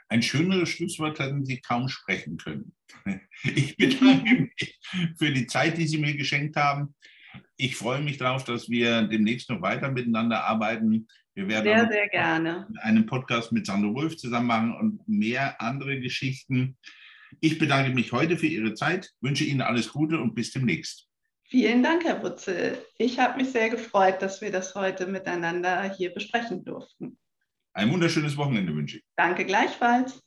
Ein 0.09 0.23
schöneres 0.23 0.71
Schlusswort 0.71 1.19
hätten 1.19 1.45
Sie 1.45 1.61
kaum 1.61 1.89
sprechen 1.89 2.39
können. 2.39 2.73
Ich 3.43 3.77
bedanke 3.77 4.49
mich 4.59 4.79
für 5.19 5.31
die 5.31 5.47
Zeit, 5.47 5.77
die 5.77 5.87
Sie 5.87 5.99
mir 5.99 6.17
geschenkt 6.17 6.57
haben. 6.57 6.95
Ich 7.59 7.77
freue 7.77 8.01
mich 8.01 8.17
darauf, 8.17 8.45
dass 8.45 8.71
wir 8.71 9.03
demnächst 9.03 9.51
noch 9.51 9.61
weiter 9.61 9.91
miteinander 9.91 10.45
arbeiten. 10.45 11.07
Wir 11.35 11.49
werden 11.49 11.65
sehr, 11.65 11.89
sehr 11.91 12.09
gerne 12.09 12.67
einen 12.81 13.05
Podcast 13.05 13.53
mit 13.53 13.67
Sandro 13.67 13.95
Wolf 13.95 14.17
zusammen 14.17 14.47
machen 14.47 14.75
und 14.75 15.07
mehr 15.07 15.61
andere 15.61 16.01
Geschichten. 16.01 16.79
Ich 17.40 17.59
bedanke 17.59 17.90
mich 17.90 18.12
heute 18.12 18.37
für 18.37 18.46
Ihre 18.46 18.75
Zeit, 18.75 19.12
wünsche 19.20 19.44
Ihnen 19.44 19.61
alles 19.61 19.92
Gute 19.92 20.20
und 20.20 20.35
bis 20.35 20.53
demnächst. 20.53 21.07
Vielen 21.44 21.83
Dank, 21.83 22.05
Herr 22.05 22.22
Wutzel. 22.22 22.79
Ich 22.99 23.18
habe 23.20 23.40
mich 23.40 23.51
sehr 23.51 23.70
gefreut, 23.70 24.20
dass 24.20 24.40
wir 24.40 24.51
das 24.51 24.75
heute 24.75 25.07
miteinander 25.07 25.94
hier 25.94 26.12
besprechen 26.12 26.64
durften. 26.64 27.18
Ein 27.72 27.92
wunderschönes 27.92 28.37
Wochenende 28.37 28.75
wünsche 28.75 28.99
ich. 28.99 29.05
Danke 29.16 29.44
gleichfalls. 29.44 30.20